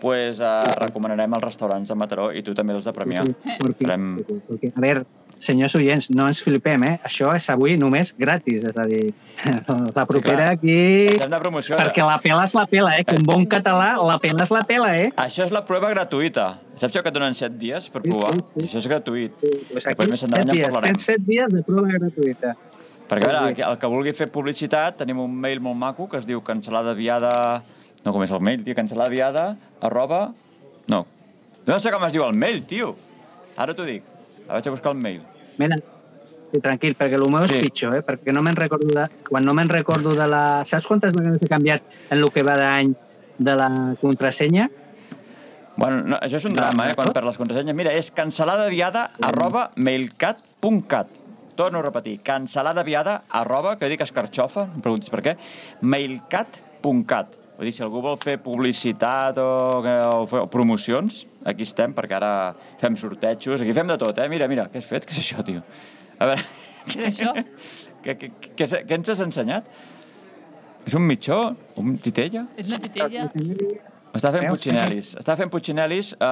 [0.00, 3.26] pues, uh, recomanarem els restaurants de Mataró i tu també els de Premià.
[3.26, 4.06] Sí, perquè, Farem...
[4.48, 5.04] perquè, a veure,
[5.42, 6.96] senyors oients, no ens flipem, eh?
[7.06, 9.06] Això és avui només gratis, és a dir,
[9.96, 10.54] la propera clar.
[10.58, 10.74] aquí...
[11.14, 11.76] Estem de promoció.
[11.80, 13.04] Perquè la pela és la pela, eh?
[13.08, 15.10] Que un bon català, la pela és la pela, eh?
[15.16, 16.48] Això és la prova gratuïta.
[16.76, 18.34] Saps això que et donen 7 dies per Sí, provar?
[18.36, 18.66] sí, sí.
[18.68, 19.32] Això és gratuït.
[19.40, 20.94] Pues Després més endavant set ja en parlarem.
[20.96, 22.54] tens set dies de prova gratuïta.
[23.10, 23.62] Perquè, a veure, Sí.
[23.66, 27.62] el que vulgui fer publicitat, tenim un mail molt maco que es diu cancel·ladaviada...
[28.04, 28.74] No, com és el mail, tio?
[28.78, 30.30] Cancel·ladaviada, arroba...
[30.86, 31.06] No.
[31.66, 32.94] No sé com es diu el mail, tio.
[33.56, 34.02] Ara t'ho dic.
[34.46, 35.20] La vaig a buscar el mail.
[35.60, 35.76] Mira,
[36.50, 37.60] sí, tranquil, perquè el meu és Sí.
[37.68, 38.02] pitjor, eh?
[38.06, 39.06] Perquè no me'n recordo de...
[39.28, 40.42] Quan no me'n recordo de la...
[40.66, 42.94] Saps quantes vegades he canviat en el que va d'any
[43.38, 43.68] de la
[44.00, 44.68] contrasenya?
[45.80, 47.76] Bueno, no, això és un drama, eh, quan per les contrasenyes.
[47.78, 51.16] Mira, és cancel·ladaviada arroba mailcat.cat.
[51.56, 55.36] Torno a repetir, cancel·ladaviada arroba, que dic escarxofa, no em preguntis per què,
[55.82, 57.36] mailcat.cat.
[57.60, 59.46] Vull dir, si algú vol fer publicitat o,
[59.84, 62.30] o, o promocions, aquí estem, perquè ara
[62.80, 64.28] fem sortejos, aquí fem de tot, eh?
[64.32, 65.04] Mira, mira, què has fet?
[65.04, 65.60] Què és això, tio?
[66.16, 66.46] A veure...
[66.86, 67.34] Què és això?
[68.00, 69.66] Què, què, què, què ens has ensenyat?
[70.88, 71.36] És un mitjó?
[71.82, 72.46] Un titella?
[72.56, 73.26] És la titella.
[73.28, 74.54] Està fent Veus?
[74.54, 75.10] putxinel·lis.
[75.20, 76.14] Està fent putxinel·lis.
[76.16, 76.24] Uh,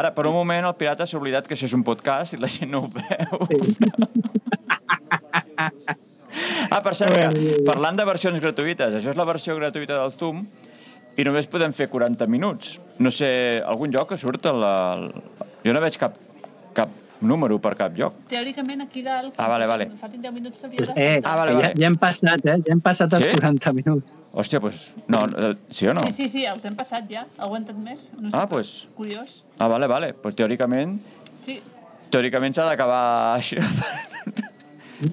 [0.00, 2.50] ara, per un moment, el pirata s'ha oblidat que això és un podcast i la
[2.50, 3.46] gent no ho veu.
[6.74, 10.42] ah, per cert, que, parlant de versions gratuïtes, això és la versió gratuïta del Zoom
[11.16, 12.78] i només podem fer 40 minuts.
[12.98, 14.62] No sé, algun lloc que surt el...
[14.64, 15.08] el...
[15.62, 16.16] Jo no veig cap,
[16.74, 16.88] cap
[17.22, 18.16] número per cap lloc.
[18.30, 19.86] Teòricament, aquí dalt, Ah, vale, vale.
[20.00, 21.68] faltin 10 minuts t'hauria Pues, de eh, Ah, vale, vale.
[21.68, 22.56] Ja, ja hem passat, eh?
[22.66, 23.36] Ja hem passat els Sí?
[23.38, 24.16] 40 minuts.
[24.32, 24.80] Hòstia, doncs...
[25.06, 26.02] No, eh, sí o no?
[26.08, 27.22] Sí, sí, sí, els hem passat ja.
[27.38, 28.08] Aguantat més.
[28.18, 29.44] No sé, Ah, pues- Curiós.
[29.58, 30.12] Ah, vale, vale.
[30.14, 30.98] Pues teòricament,
[31.44, 31.60] Sí.
[32.10, 33.56] teòricament s'ha d'acabar així.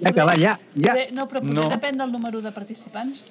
[0.01, 0.93] Ja acabar, ja, ja.
[0.93, 1.69] Poder, no, però potser No.
[1.69, 3.29] depèn del número de participants.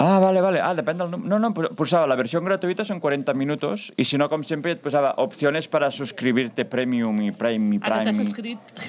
[0.00, 0.60] Ah, vale, vale.
[0.64, 1.10] Ah, depèn del...
[1.28, 4.80] No, no, posava la versió gratuïta són 40 minutos i si no, com sempre, et
[4.80, 8.24] posava opciones para suscribirte premium i prime i Ara t'has prime.
[8.24, 8.80] subscrit.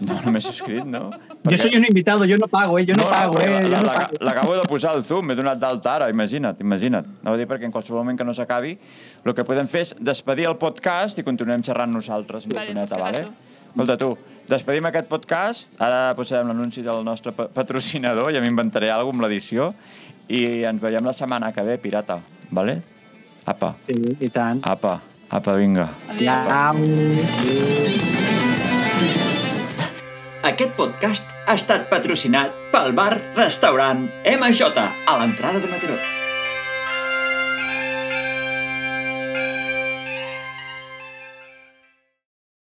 [0.00, 1.08] No, no m'he subscrit, no?
[1.50, 2.84] Yo soy un invitado, yo no pago, eh?
[2.86, 3.52] Yo no, pago, perquè eh?
[3.52, 4.16] la- Yo no la- pago.
[4.26, 7.06] L'acabo de posar al Zoom, m'he donat d'alta ara, imagina't, imagina't.
[7.22, 8.76] Anava a dir perquè en qualsevol moment que no s'acabi,
[9.24, 12.94] el que podem fer és despedir el podcast i continuem xerrant nosaltres una Vale, estoneta,
[12.96, 13.24] per vale?
[13.74, 14.10] Escolta, tu,
[14.48, 19.28] despedim aquest podcast, ara posarem l'anunci del nostre pa- patrocinador, ja m'inventaré alguna cosa amb
[19.28, 19.68] l'edició,
[20.28, 22.20] i ens veiem la setmana que ve, pirata,
[22.50, 22.80] vale?
[23.46, 24.60] Apa, Sí, i tant.
[24.64, 25.88] apa, apa, vinga.
[26.08, 26.80] Adéu.
[30.44, 35.96] Aquest podcast ha estat patrocinat pel bar-restaurant MJ a l'entrada de Mataró.